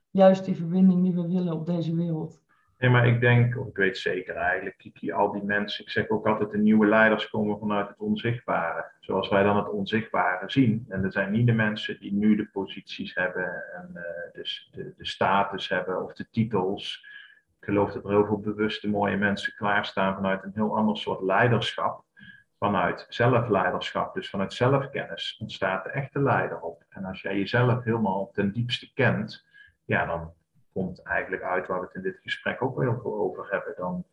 [0.10, 2.42] juist die verbinding die we willen op deze wereld.
[2.78, 6.10] Nee, maar ik denk, of ik weet zeker eigenlijk, Kiki, al die mensen, ik zeg
[6.10, 8.92] ook altijd, de nieuwe leiders komen vanuit het onzichtbare.
[9.00, 10.86] Zoals wij dan het onzichtbare zien.
[10.90, 15.06] En er zijn niet de mensen die nu de posities hebben en dus de, de
[15.06, 17.12] status hebben of de titels
[17.64, 21.22] ik geloof dat er heel veel bewuste mooie mensen klaarstaan vanuit een heel ander soort
[21.22, 22.04] leiderschap.
[22.64, 26.84] Vanuit zelfleiderschap, dus vanuit zelfkennis, ontstaat de echte leider op.
[26.90, 29.46] En als jij jezelf helemaal ten diepste kent,
[29.86, 30.34] ja, dan
[30.74, 33.74] komt eigenlijk uit waar we het in dit gesprek ook heel veel over hebben.
[33.78, 34.06] Dan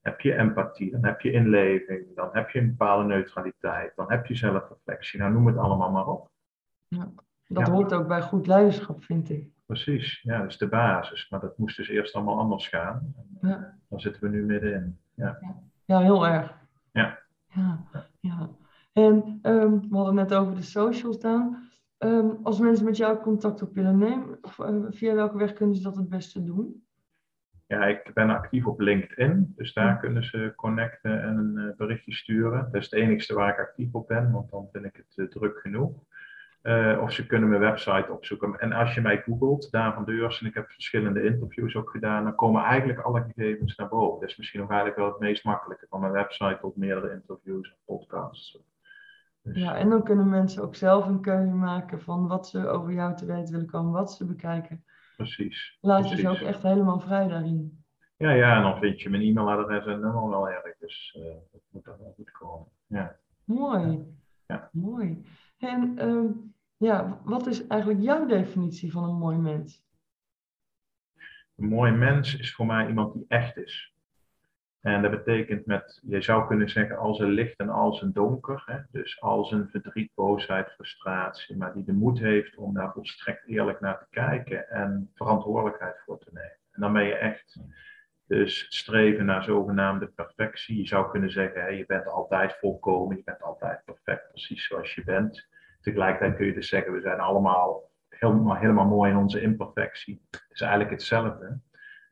[0.00, 4.26] heb je empathie, dan heb je inleving, dan heb je een bepaalde neutraliteit, dan heb
[4.26, 5.20] je zelfreflectie.
[5.20, 6.30] Nou, noem het allemaal maar op.
[6.88, 7.08] Ja,
[7.46, 9.48] dat hoort ook bij goed leiderschap, vind ik.
[9.66, 11.30] Precies, ja, dat is de basis.
[11.30, 13.14] Maar dat moest dus eerst allemaal anders gaan.
[13.40, 13.78] Ja.
[13.88, 14.98] Dan zitten we nu middenin.
[15.14, 15.38] Ja,
[15.84, 16.54] ja heel erg.
[16.92, 17.26] Ja.
[17.54, 17.84] Ja,
[18.20, 18.50] ja.
[18.92, 21.56] En um, we hadden het net over de socials dan.
[21.98, 25.76] Um, als mensen met jou contact op willen nemen, of, uh, via welke weg kunnen
[25.76, 26.82] ze dat het beste doen?
[27.66, 32.12] Ja, ik ben actief op LinkedIn, dus daar kunnen ze connecten en een uh, berichtje
[32.12, 32.68] sturen.
[32.72, 35.28] Dat is het enigste waar ik actief op ben, want dan vind ik het uh,
[35.28, 35.92] druk genoeg.
[36.62, 38.58] Uh, of ze kunnen mijn website opzoeken.
[38.58, 42.24] En als je mij googelt, Daan van Deurs, en ik heb verschillende interviews ook gedaan,
[42.24, 44.20] dan komen eigenlijk alle gegevens naar boven.
[44.20, 47.68] Dat is misschien nog eigenlijk wel het meest makkelijke, van mijn website tot meerdere interviews
[47.70, 48.58] en podcasts.
[49.42, 52.92] Dus, ja, en dan kunnen mensen ook zelf een keuze maken van wat ze over
[52.92, 54.84] jou te weten willen komen, wat ze bekijken.
[55.16, 55.78] Precies.
[55.80, 57.84] Laat je ze ook echt helemaal vrij daarin.
[58.16, 61.60] Ja, ja, en dan vind je mijn e-mailadres en nummer wel erg, dus uh, dat
[61.70, 62.66] moet dan wel goed komen.
[62.86, 63.16] Ja.
[63.44, 64.04] Mooi.
[64.46, 64.68] Ja.
[64.72, 65.24] Mooi.
[65.58, 66.30] En uh,
[66.76, 69.86] ja, wat is eigenlijk jouw definitie van een mooi mens?
[71.56, 73.92] Een mooi mens is voor mij iemand die echt is.
[74.80, 78.62] En dat betekent met, je zou kunnen zeggen, als een licht en als een donker.
[78.66, 78.78] Hè?
[78.90, 83.80] Dus als een verdriet, boosheid, frustratie, maar die de moed heeft om daar volstrekt eerlijk
[83.80, 86.58] naar te kijken en verantwoordelijkheid voor te nemen.
[86.70, 87.60] En dan ben je echt
[88.28, 90.78] dus streven naar zogenaamde perfectie.
[90.78, 95.04] Je zou kunnen zeggen, je bent altijd volkomen, je bent altijd perfect, precies zoals je
[95.04, 95.48] bent.
[95.80, 100.22] Tegelijkertijd kun je dus zeggen, we zijn allemaal helemaal, helemaal mooi in onze imperfectie.
[100.30, 101.60] Het is eigenlijk hetzelfde.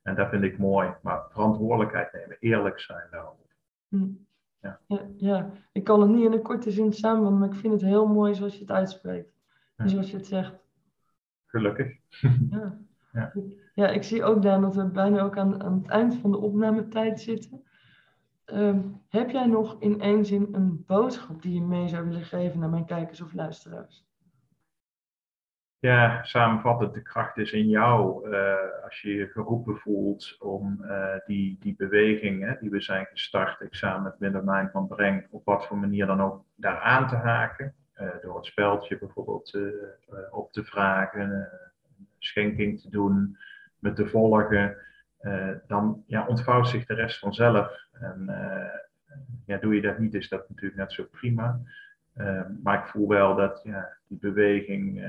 [0.02, 0.94] En dat vind ik mooi.
[1.02, 3.44] Maar verantwoordelijkheid nemen, eerlijk zijn daarover.
[3.88, 4.08] Hm.
[4.60, 4.80] Ja.
[4.86, 5.00] ja.
[5.16, 8.06] Ja, ik kan het niet in een korte zin samenvatten, maar ik vind het heel
[8.06, 9.34] mooi zoals je het uitspreekt.
[9.76, 10.54] En zoals je het zegt.
[11.46, 11.96] Gelukkig.
[12.50, 12.78] Ja.
[13.12, 13.32] ja.
[13.76, 16.38] Ja, ik zie ook daar dat we bijna ook aan, aan het eind van de
[16.38, 17.64] opnametijd zitten.
[18.44, 22.60] Ehm, heb jij nog in één zin een boodschap die je mee zou willen geven
[22.60, 24.06] naar mijn kijkers of luisteraars?
[25.78, 28.28] Ja, samenvattend, de kracht is in jou.
[28.30, 28.54] Uh,
[28.84, 33.60] als je je geroepen voelt om uh, die, die beweging hè, die we zijn gestart,
[33.60, 37.74] examen met Willemijn van Breng, op wat voor manier dan ook daar aan te haken.
[38.00, 39.58] Uh, door het speldje bijvoorbeeld
[40.30, 41.48] op te vragen,
[42.18, 43.38] schenking te doen,
[43.86, 44.76] me te volgen.
[45.66, 47.88] dan ja, ontvouwt zich de rest vanzelf.
[47.92, 48.30] En
[49.46, 51.60] ja, doe je dat niet, is dat natuurlijk net zo prima.
[52.62, 55.02] maar ik voel wel dat ja, die beweging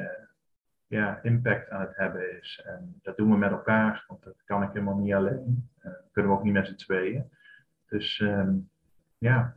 [0.87, 2.61] ja, impact aan het hebben is.
[2.65, 5.69] En dat doen we met elkaar, want dat kan ik helemaal niet alleen.
[5.81, 7.29] Dat kunnen we ook niet met z'n tweeën.
[7.87, 8.69] Dus um,
[9.17, 9.55] ja,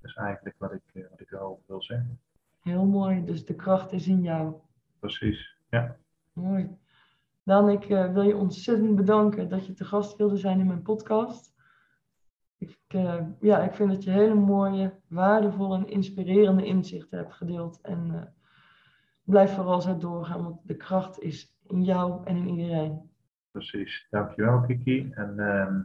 [0.00, 2.20] dat is eigenlijk wat ik, wat ik erover wil zeggen.
[2.62, 4.54] Heel mooi, dus de kracht is in jou.
[4.98, 5.96] Precies, ja.
[6.32, 6.76] Mooi.
[7.46, 10.82] Dan, ik uh, wil je ontzettend bedanken dat je te gast wilde zijn in mijn
[10.82, 11.54] podcast.
[12.58, 12.78] Ik,
[13.40, 17.80] ja, ik vind dat je hele mooie, waardevolle en inspirerende inzichten hebt gedeeld.
[17.80, 18.34] En
[19.22, 23.10] blijf vooral zo doorgaan, want de kracht is in jou en in iedereen.
[23.50, 25.10] Precies, dankjewel Kiki.
[25.12, 25.76] En uh,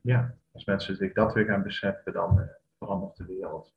[0.00, 2.48] ja, als mensen zich dat weer gaan beseffen, dan
[2.78, 3.74] verandert de wereld.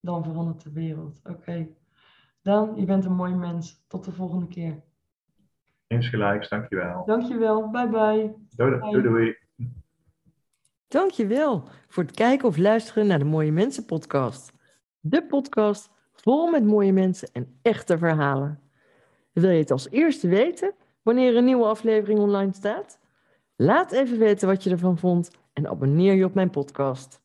[0.00, 1.30] Dan verandert de wereld, oké.
[1.30, 1.74] Okay.
[2.42, 3.84] Dan, je bent een mooi mens.
[3.86, 4.82] Tot de volgende keer.
[5.94, 7.02] Insgelijks, dankjewel.
[7.06, 8.34] Dankjewel, bye bye.
[8.56, 9.02] Doei, doei.
[9.02, 9.36] doei.
[10.88, 14.52] Dankjewel voor het kijken of luisteren naar de Mooie Mensen podcast.
[15.00, 18.60] De podcast vol met mooie mensen en echte verhalen.
[19.32, 22.98] Wil je het als eerste weten wanneer een nieuwe aflevering online staat?
[23.56, 27.20] Laat even weten wat je ervan vond en abonneer je op mijn podcast.